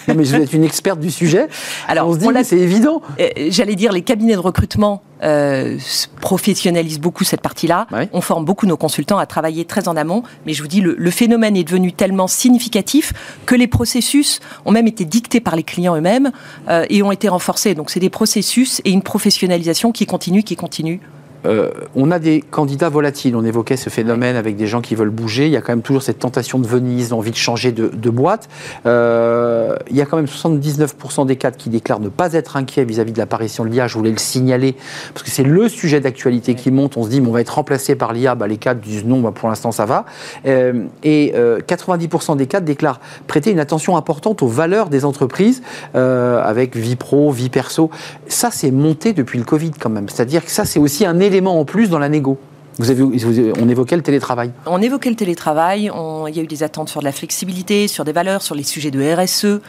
non, 0.07 0.15
mais 0.15 0.23
vais 0.23 0.43
être 0.43 0.53
une 0.53 0.63
experte 0.63 0.99
du 0.99 1.11
sujet. 1.11 1.47
Alors, 1.87 2.07
on 2.09 2.13
se 2.13 2.19
dit, 2.19 2.27
c'est 2.43 2.57
évident. 2.57 3.01
Euh, 3.19 3.29
j'allais 3.49 3.75
dire, 3.75 3.91
les 3.91 4.01
cabinets 4.01 4.33
de 4.33 4.39
recrutement 4.39 5.01
euh, 5.23 5.77
professionnalisent 6.21 6.99
beaucoup 6.99 7.23
cette 7.23 7.41
partie-là. 7.41 7.87
On 8.11 8.21
forme 8.21 8.45
beaucoup 8.45 8.65
nos 8.65 8.77
consultants 8.77 9.17
à 9.17 9.25
travailler 9.25 9.65
très 9.65 9.87
en 9.87 9.95
amont. 9.95 10.23
Mais 10.45 10.53
je 10.53 10.61
vous 10.61 10.67
dis, 10.67 10.81
le, 10.81 11.11
phénomène 11.11 11.55
est 11.55 11.63
devenu 11.63 11.93
tellement 11.93 12.27
significatif 12.27 13.13
que 13.45 13.55
les 13.55 13.67
processus 13.67 14.39
ont 14.65 14.71
même 14.71 14.87
été 14.87 15.05
dictés 15.05 15.39
par 15.39 15.55
les 15.55 15.63
clients 15.63 15.95
eux-mêmes 15.95 16.31
euh, 16.69 16.85
et 16.89 17.03
ont 17.03 17.11
été 17.11 17.29
renforcés. 17.29 17.75
Donc 17.75 17.89
c'est 17.89 17.99
des 17.99 18.09
processus 18.09 18.81
et 18.85 18.91
une 18.91 19.03
professionnalisation 19.03 19.91
qui 19.91 20.05
continue, 20.05 20.43
qui 20.43 20.55
continue 20.55 20.99
euh, 21.45 21.71
on 21.95 22.11
a 22.11 22.19
des 22.19 22.41
candidats 22.41 22.89
volatiles. 22.89 23.35
On 23.35 23.43
évoquait 23.43 23.77
ce 23.77 23.89
phénomène 23.89 24.35
avec 24.35 24.55
des 24.55 24.67
gens 24.67 24.81
qui 24.81 24.95
veulent 24.95 25.09
bouger. 25.09 25.45
Il 25.45 25.51
y 25.51 25.57
a 25.57 25.61
quand 25.61 25.71
même 25.71 25.81
toujours 25.81 26.03
cette 26.03 26.19
tentation 26.19 26.59
de 26.59 26.67
Venise, 26.67 27.11
l'envie 27.11 27.31
de 27.31 27.35
changer 27.35 27.71
de, 27.71 28.09
boîte. 28.09 28.47
Euh, 28.85 29.75
il 29.89 29.95
y 29.95 30.01
a 30.01 30.05
quand 30.05 30.17
même 30.17 30.25
79% 30.25 31.25
des 31.25 31.35
cadres 31.35 31.57
qui 31.57 31.69
déclarent 31.69 31.99
ne 31.99 32.09
pas 32.09 32.33
être 32.33 32.57
inquiets 32.57 32.85
vis-à-vis 32.85 33.11
de 33.11 33.17
l'apparition 33.17 33.65
de 33.65 33.69
l'IA. 33.69 33.87
Je 33.87 33.97
voulais 33.97 34.11
le 34.11 34.17
signaler 34.17 34.75
parce 35.13 35.23
que 35.23 35.31
c'est 35.31 35.43
le 35.43 35.67
sujet 35.67 35.99
d'actualité 35.99 36.55
qui 36.55 36.71
monte. 36.71 36.97
On 36.97 37.03
se 37.03 37.09
dit, 37.09 37.21
mais 37.21 37.27
on 37.27 37.31
va 37.31 37.41
être 37.41 37.55
remplacé 37.55 37.95
par 37.95 38.13
l'IA. 38.13 38.35
Bah, 38.35 38.47
les 38.47 38.57
cadres 38.57 38.81
disent 38.81 39.05
non, 39.05 39.19
bah, 39.21 39.31
pour 39.33 39.49
l'instant 39.49 39.71
ça 39.71 39.85
va. 39.85 40.05
Euh, 40.45 40.85
et 41.03 41.33
90% 41.67 42.37
des 42.37 42.47
cadres 42.47 42.65
déclarent 42.65 42.99
prêter 43.27 43.51
une 43.51 43.59
attention 43.59 43.97
importante 43.97 44.43
aux 44.43 44.47
valeurs 44.47 44.89
des 44.89 45.05
entreprises 45.05 45.61
avec 45.93 46.75
vie 46.75 46.95
pro, 46.95 47.31
vie 47.31 47.49
perso. 47.49 47.89
Ça, 48.27 48.49
c'est 48.51 48.71
monté 48.71 49.13
depuis 49.13 49.39
le 49.39 49.45
Covid 49.45 49.71
quand 49.71 49.89
même. 49.89 50.09
C'est-à-dire 50.09 50.43
que 50.43 50.51
ça, 50.51 50.65
c'est 50.65 50.79
aussi 50.79 51.05
un 51.05 51.19
élément 51.19 51.32
en 51.41 51.65
plus 51.65 51.89
dans 51.89 51.99
la 51.99 52.09
négo 52.09 52.37
vous 52.79 52.89
avez, 52.89 53.53
on 53.61 53.69
évoquait 53.69 53.95
le 53.95 54.01
télétravail. 54.01 54.51
On 54.65 54.81
évoquait 54.81 55.09
le 55.09 55.15
télétravail. 55.15 55.91
il 56.27 56.35
y 56.35 56.39
a 56.39 56.43
eu 56.43 56.47
des 56.47 56.63
attentes 56.63 56.89
sur 56.89 57.01
de 57.01 57.05
la 57.05 57.11
flexibilité, 57.11 57.87
sur 57.87 58.03
des 58.03 58.11
valeurs, 58.11 58.41
sur 58.41 58.55
les 58.55 58.63
sujets 58.63 58.89
de 58.89 58.99
RSE, 59.13 59.61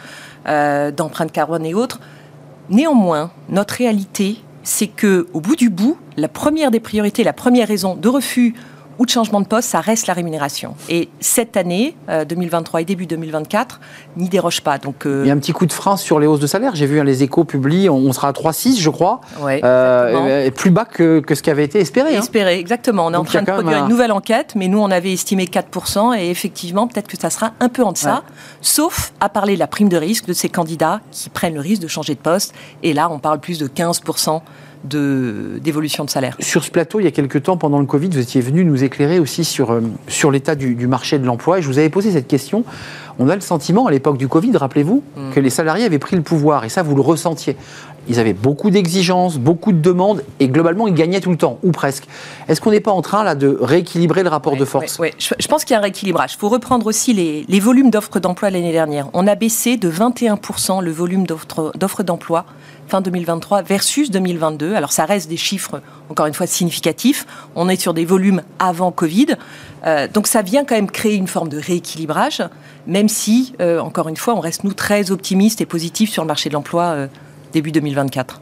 euh, 0.46 0.90
d'empreinte 0.90 1.31
carbone 1.31 1.66
et 1.66 1.74
autres. 1.74 2.00
Néanmoins, 2.70 3.31
notre 3.50 3.74
réalité, 3.74 4.38
c'est 4.62 4.87
que, 4.87 5.27
au 5.35 5.40
bout 5.40 5.57
du 5.57 5.68
bout, 5.68 5.98
la 6.16 6.29
première 6.29 6.70
des 6.70 6.81
priorités, 6.81 7.24
la 7.24 7.35
première 7.35 7.68
raison 7.68 7.94
de 7.94 8.09
refus 8.09 8.55
ou 8.98 9.07
de 9.07 9.11
changement 9.11 9.40
de 9.40 9.46
poste, 9.46 9.68
ça 9.68 9.80
reste 9.80 10.07
la 10.07 10.14
rémunération. 10.14 10.74
Et 10.88 11.09
cette 11.20 11.57
année, 11.57 11.96
2023 12.28 12.78
euh, 12.78 12.83
et 12.83 12.85
début 12.85 13.07
2024, 13.07 13.80
n'y 14.16 14.28
déroge 14.28 14.61
pas. 14.61 14.78
Donc, 14.78 15.07
euh, 15.07 15.22
Il 15.24 15.28
y 15.28 15.30
a 15.30 15.35
un 15.35 15.38
petit 15.38 15.52
coup 15.52 15.66
de 15.66 15.72
frein 15.72 15.96
sur 15.96 16.20
les 16.20 16.26
hausses 16.26 16.40
de 16.40 16.46
salaire. 16.46 16.74
J'ai 16.74 16.87
vu 16.87 17.00
hein, 17.00 17.04
les 17.04 17.22
échos 17.22 17.44
publient, 17.44 17.88
on 17.88 18.12
sera 18.12 18.28
à 18.28 18.33
3,6 18.33 18.78
je 18.78 18.90
crois. 18.90 19.20
Ouais, 19.40 19.61
euh, 19.64 20.50
plus 20.50 20.70
bas 20.70 20.85
que, 20.85 21.20
que, 21.20 21.35
ce 21.35 21.42
qui 21.42 21.50
avait 21.50 21.64
été 21.64 21.80
espéré. 21.80 22.16
Hein. 22.16 22.20
Espéré, 22.20 22.59
exactement. 22.59 23.07
On 23.07 23.12
est 23.12 23.16
en 23.16 23.24
train 23.24 23.42
de 23.42 23.50
produire 23.50 23.78
une 23.78 23.88
nouvelle 23.88 24.12
enquête, 24.12 24.54
mais 24.57 24.68
nous, 24.68 24.78
on 24.78 24.90
avait 24.90 25.12
estimé 25.12 25.46
4%, 25.46 26.18
et 26.18 26.30
effectivement, 26.30 26.87
peut-être 26.87 27.09
que 27.09 27.18
ça 27.18 27.30
sera 27.30 27.52
un 27.61 27.68
peu 27.68 27.83
en 27.83 27.92
deçà, 27.92 28.22
sauf 28.61 29.12
à 29.20 29.28
parler 29.28 29.54
de 29.54 29.59
la 29.59 29.66
prime 29.66 29.88
de 29.88 29.96
risque 29.96 30.26
de 30.26 30.33
ces 30.33 30.48
candidats 30.48 31.00
qui 31.11 31.30
prennent 31.30 31.54
le 31.54 31.61
risque 31.61 31.83
de 31.83 31.88
changer 31.88 32.14
de 32.14 32.20
poste. 32.20 32.54
Et 32.83 32.92
là, 32.92 33.09
on 33.11 33.18
parle 33.18 33.40
plus 33.40 33.59
de 33.59 33.66
15% 33.66 34.40
d'évolution 34.85 36.05
de, 36.05 36.11
salaire. 36.11 36.37
Sur 36.40 36.64
ce 36.64 36.70
plateau, 36.70 37.01
il 37.01 37.05
y 37.05 37.07
a 37.07 37.11
quelques 37.11 37.42
temps, 37.42 37.57
pendant 37.57 37.81
le 37.81 37.87
Covid, 37.87 38.09
vous 38.09 38.18
étiez 38.18 38.40
venu 38.40 38.64
nous 38.64 38.85
éclairer 38.85 39.18
aussi 39.18 39.44
sur, 39.44 39.73
euh, 39.73 39.81
sur 40.09 40.31
l'état 40.31 40.55
du, 40.55 40.87
marché 40.87 41.18
de 41.18 41.25
l'emploi. 41.25 41.59
Et 41.59 41.62
je 41.62 41.68
vous 41.68 41.79
avais 41.79 41.88
posé 41.88 42.12
cette 42.12 42.29
question. 42.29 42.64
On 43.18 43.29
a 43.29 43.35
le 43.35 43.40
sentiment, 43.40 43.87
à 43.87 43.90
l'époque 43.90 44.18
du 44.18 44.29
Covid, 44.29 44.57
rappelez-vous, 44.57 45.03
mm. 45.16 45.31
que 45.33 45.40
les 45.40 45.51
salariés 45.51 45.85
avaient 45.85 45.99
pris 45.99 46.16
le 46.16 46.23
pouvoir. 46.23 46.64
Et 46.64 46.68
ça, 46.68 46.83
vous 46.83 46.94
le 46.94 47.03
ressentiez. 47.03 47.57
Ils 48.09 48.20
avaient 48.20 48.35
beaucoup 48.35 48.70
d'exigences, 48.70 49.38
beaucoup 49.38 49.73
de 49.73 49.79
demandes, 49.79 50.23
et 50.38 50.49
globalement, 50.49 50.87
ils 50.87 50.94
gagnaient 50.94 51.20
tout 51.20 51.31
le 51.31 51.38
temps, 51.38 51.59
ou 51.62 51.70
presque. 51.73 52.05
Est-ce 52.49 52.61
qu'on 52.61 52.70
n'est 52.70 52.81
pas 52.81 52.90
en 52.90 53.01
train 53.01 53.25
là 53.25 53.35
de 53.35 53.57
rééquilibrer 53.59 54.23
le 54.23 54.29
rapport 54.29 54.57
de 54.57 54.64
force 54.66 54.99
Oui, 54.99 55.09
je, 55.18 55.49
pense 55.49 55.64
qu'il 55.64 55.73
y 55.73 55.77
a 55.77 55.79
un 55.79 55.83
rééquilibrage. 55.83 56.35
Il 56.35 56.38
faut 56.38 56.51
reprendre 56.51 56.87
aussi 56.87 57.14
les, 57.14 57.47
les 57.49 57.61
volumes 57.61 57.90
d'offres 57.90 58.20
d'emploi 58.20 58.51
l'année 58.51 58.73
dernière. 58.73 59.09
On 59.14 59.27
a 59.27 59.35
baissé 59.35 59.79
de 59.79 59.90
21% 59.90 60.83
le 60.83 60.90
volume 60.90 61.27
d'offres 61.27 62.03
d'emploi 62.03 62.44
fin 62.88 63.01
2023 63.01 63.62
versus 63.62 64.11
2022. 64.11 64.75
Alors 64.75 64.92
ça 64.92 65.05
reste 65.05 65.29
des 65.29 65.37
chiffres, 65.37 65.81
encore 66.11 66.27
une 66.27 66.35
fois, 66.35 66.47
significatifs. 66.47 67.27
On 67.55 67.68
est 67.68 67.81
sur 67.81 67.94
des 67.94 68.05
volumes 68.05 68.42
avant 68.59 68.92
Covid. 68.92 69.37
Euh, 69.87 70.09
donc 70.12 70.27
ça 70.27 70.42
vient 70.42 70.64
quand 70.64 70.75
même 70.75 70.90
créer 70.90 71.14
une 71.14 71.29
forme 71.29 71.49
de 71.49 71.59
rééquilibrage, 71.59 72.42
même 72.87 73.09
si, 73.09 73.55
euh, 73.61 73.79
encore 73.79 74.09
une 74.09 74.16
fois, 74.16 74.35
on 74.35 74.40
reste 74.40 74.64
nous 74.64 74.75
très 74.75 75.11
optimistes 75.11 75.61
et 75.61 75.66
positifs 75.66 76.11
sur 76.11 76.23
le 76.23 76.29
marché 76.29 76.49
de 76.49 76.55
l'emploi 76.55 76.85
euh, 76.85 77.07
début 77.53 77.73
2024. 77.73 78.40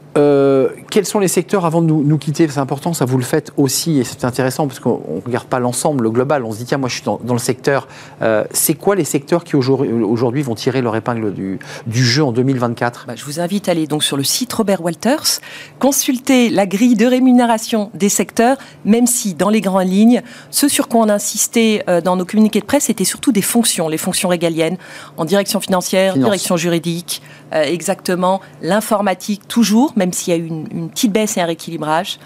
Quels 0.93 1.07
sont 1.07 1.17
les 1.17 1.27
secteurs 1.27 1.65
avant 1.65 1.81
de 1.81 1.87
nous, 1.87 2.17
quitter? 2.19 2.47
C'est 2.47 2.59
important, 2.59 2.93
ça 2.93 3.05
vous 3.05 3.17
le 3.17 3.23
faites 3.23 3.51
aussi, 3.57 3.97
et 3.97 4.03
c'est 4.03 4.25
intéressant 4.25 4.67
parce 4.67 4.79
qu'on 4.79 5.01
ne 5.15 5.25
regarde 5.25 5.47
pas 5.47 5.57
l'ensemble, 5.57 6.03
le 6.03 6.11
global. 6.11 6.45
On 6.45 6.51
se 6.51 6.59
dit, 6.59 6.65
tiens, 6.65 6.77
moi 6.77 6.87
je 6.87 6.93
suis 6.93 7.03
dans, 7.03 7.19
le 7.33 7.39
secteur. 7.39 7.87
Euh, 8.21 8.43
c'est 8.51 8.75
quoi 8.75 8.93
les 8.93 9.03
secteurs 9.03 9.43
qui 9.43 9.55
aujourd'hui 9.55 10.43
vont 10.43 10.53
tirer 10.53 10.83
leur 10.83 10.95
épingle 10.95 11.33
du, 11.33 11.57
jeu 11.87 12.23
en 12.23 12.31
2024 12.31 13.05
bah, 13.07 13.15
Je 13.15 13.25
vous 13.25 13.39
invite 13.39 13.69
à 13.69 13.71
aller 13.71 13.87
donc 13.87 14.03
sur 14.03 14.17
le 14.17 14.23
site 14.23 14.53
Robert 14.53 14.83
Walters, 14.83 15.39
consulter 15.79 16.51
la 16.51 16.67
grille 16.67 16.93
de 16.93 17.07
rémunération 17.07 17.89
des 17.95 18.09
secteurs, 18.09 18.57
même 18.85 19.07
si 19.07 19.33
dans 19.33 19.49
les 19.49 19.61
grandes 19.61 19.89
lignes, 19.89 20.21
ce 20.51 20.67
sur 20.67 20.89
quoi 20.89 21.01
on 21.01 21.09
insistait 21.09 21.83
euh, 21.89 22.01
dans 22.01 22.17
nos 22.17 22.25
communiqués 22.25 22.59
de 22.59 22.65
presse, 22.65 22.83
c'était 22.83 23.03
surtout 23.03 23.31
des 23.31 23.41
fonctions, 23.41 23.87
les 23.89 23.97
fonctions 23.97 24.29
régaliennes, 24.29 24.77
en 25.17 25.25
direction 25.25 25.59
financière, 25.59 26.15
direction 26.15 26.55
juridique, 26.55 27.23
exactement, 27.61 28.41
l'informatique 28.61 29.47
toujours, 29.47 29.93
même 29.95 30.13
s'il 30.13 30.33
y 30.33 30.35
a 30.35 30.39
eu 30.39 30.47
une, 30.47 30.89
petite 30.89 31.11
baisse 31.11 31.37
et 31.37 31.41
un 31.41 31.45
rééquilibrage. 31.45 32.19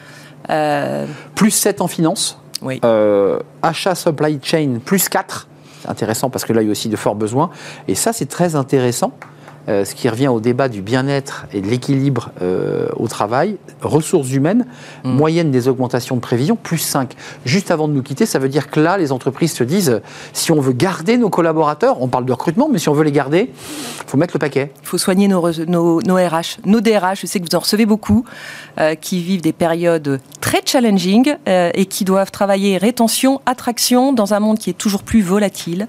Euh, 0.49 1.05
plus 1.35 1.51
7 1.51 1.81
en 1.81 1.87
finance. 1.87 2.39
Oui. 2.61 2.79
Euh, 2.85 3.39
achat 3.61 3.95
supply 3.95 4.39
chain, 4.41 4.79
plus 4.83 5.09
4. 5.09 5.47
C'est 5.81 5.89
intéressant 5.89 6.29
parce 6.29 6.45
que 6.45 6.53
là, 6.53 6.61
il 6.61 6.65
y 6.65 6.67
a 6.69 6.71
aussi 6.71 6.89
de 6.89 6.95
forts 6.95 7.15
besoins. 7.15 7.49
Et 7.87 7.95
ça, 7.95 8.13
c'est 8.13 8.25
très 8.25 8.55
intéressant 8.55 9.11
euh, 9.69 9.83
ce 9.83 9.95
qui 9.95 10.07
revient 10.07 10.29
au 10.29 10.39
débat 10.39 10.69
du 10.69 10.81
bien-être 10.81 11.45
et 11.51 11.59
de 11.59 11.67
l'équilibre 11.67 12.31
euh, 12.41 12.87
au 12.95 13.07
travail, 13.07 13.57
ressources 13.81 14.31
humaines, 14.31 14.65
mm. 15.03 15.11
moyenne 15.11 15.51
des 15.51 15.67
augmentations 15.67 16.15
de 16.15 16.21
prévision, 16.21 16.55
plus 16.55 16.77
5. 16.77 17.13
Juste 17.45 17.69
avant 17.69 17.89
de 17.89 17.93
nous 17.93 18.01
quitter, 18.01 18.25
ça 18.25 18.39
veut 18.39 18.47
dire 18.47 18.69
que 18.69 18.79
là, 18.79 18.97
les 18.97 19.11
entreprises 19.11 19.53
se 19.53 19.65
disent, 19.65 20.01
si 20.31 20.53
on 20.53 20.61
veut 20.61 20.71
garder 20.71 21.17
nos 21.17 21.29
collaborateurs, 21.29 22.01
on 22.01 22.07
parle 22.07 22.25
de 22.25 22.31
recrutement, 22.31 22.69
mais 22.71 22.79
si 22.79 22.87
on 22.87 22.93
veut 22.93 23.03
les 23.03 23.11
garder, 23.11 23.51
il 23.51 24.09
faut 24.09 24.17
mettre 24.17 24.35
le 24.35 24.39
paquet. 24.39 24.71
Il 24.83 24.87
faut 24.87 24.97
soigner 24.97 25.27
nos, 25.27 25.41
nos, 25.65 26.01
nos, 26.01 26.15
RH, 26.15 26.59
nos 26.65 26.79
DRH, 26.79 27.21
je 27.21 27.27
sais 27.27 27.39
que 27.39 27.45
vous 27.49 27.55
en 27.55 27.59
recevez 27.59 27.85
beaucoup, 27.85 28.23
euh, 28.79 28.95
qui 28.95 29.21
vivent 29.21 29.41
des 29.41 29.53
périodes 29.53 30.21
très 30.39 30.61
challenging 30.65 31.35
et 31.45 31.85
qui 31.85 32.05
doivent 32.05 32.31
travailler 32.31 32.77
rétention, 32.77 33.41
attraction 33.45 34.13
dans 34.13 34.33
un 34.33 34.39
monde 34.39 34.59
qui 34.59 34.69
est 34.69 34.77
toujours 34.77 35.03
plus 35.03 35.21
volatile. 35.21 35.87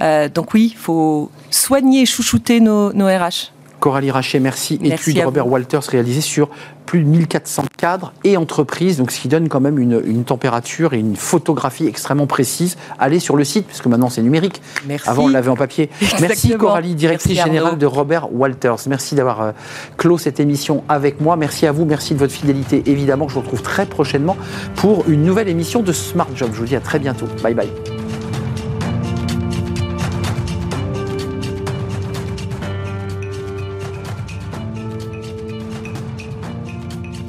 Euh, 0.00 0.28
donc 0.28 0.54
oui, 0.54 0.70
il 0.72 0.78
faut 0.78 1.30
soigner, 1.50 2.06
chouchouter 2.06 2.60
nos, 2.60 2.90
RH. 2.90 3.52
Coralie 3.80 4.10
Rachet, 4.10 4.40
merci. 4.40 4.78
merci 4.80 5.10
Étude 5.10 5.24
Robert 5.24 5.46
Walters 5.46 5.82
réalisée 5.82 6.22
sur 6.22 6.48
plus 6.86 7.00
de 7.00 7.08
1400 7.08 7.64
cadres 7.76 8.12
et 8.24 8.36
entreprises, 8.36 8.96
donc 8.96 9.10
ce 9.10 9.20
qui 9.20 9.28
donne 9.28 9.48
quand 9.48 9.60
même 9.60 9.78
une, 9.78 10.24
température 10.24 10.94
et 10.94 10.98
une 10.98 11.16
photographie 11.16 11.86
extrêmement 11.86 12.26
précise. 12.26 12.76
Allez 12.98 13.20
sur 13.20 13.36
le 13.36 13.44
site, 13.44 13.66
puisque 13.66 13.86
maintenant 13.86 14.08
c'est 14.08 14.22
numérique. 14.22 14.62
Merci. 14.86 15.08
Avant 15.08 15.24
on 15.24 15.28
l'avait 15.28 15.50
en 15.50 15.56
papier. 15.56 15.90
Merci 16.20 16.56
Coralie, 16.56 16.94
directrice 16.94 17.42
générale 17.42 17.76
de 17.76 17.86
Robert 17.86 18.32
Walters. 18.32 18.88
Merci 18.88 19.14
d'avoir 19.14 19.42
euh, 19.42 19.52
clos 19.96 20.18
cette 20.18 20.40
émission 20.40 20.82
avec 20.88 21.20
moi. 21.20 21.36
Merci 21.36 21.66
à 21.66 21.72
vous, 21.72 21.84
merci 21.84 22.14
de 22.14 22.18
votre 22.18 22.32
fidélité. 22.32 22.82
Évidemment, 22.86 23.28
je 23.28 23.34
vous 23.34 23.40
retrouve 23.40 23.62
très 23.62 23.86
prochainement 23.86 24.36
pour 24.76 25.08
une 25.08 25.24
nouvelle 25.24 25.48
émission 25.48 25.82
de 25.82 25.92
Smart 25.92 26.28
Job. 26.34 26.50
Je 26.52 26.60
vous 26.60 26.66
dis 26.66 26.76
à 26.76 26.80
très 26.80 26.98
bientôt. 26.98 27.26
Bye 27.42 27.54
bye. 27.54 28.03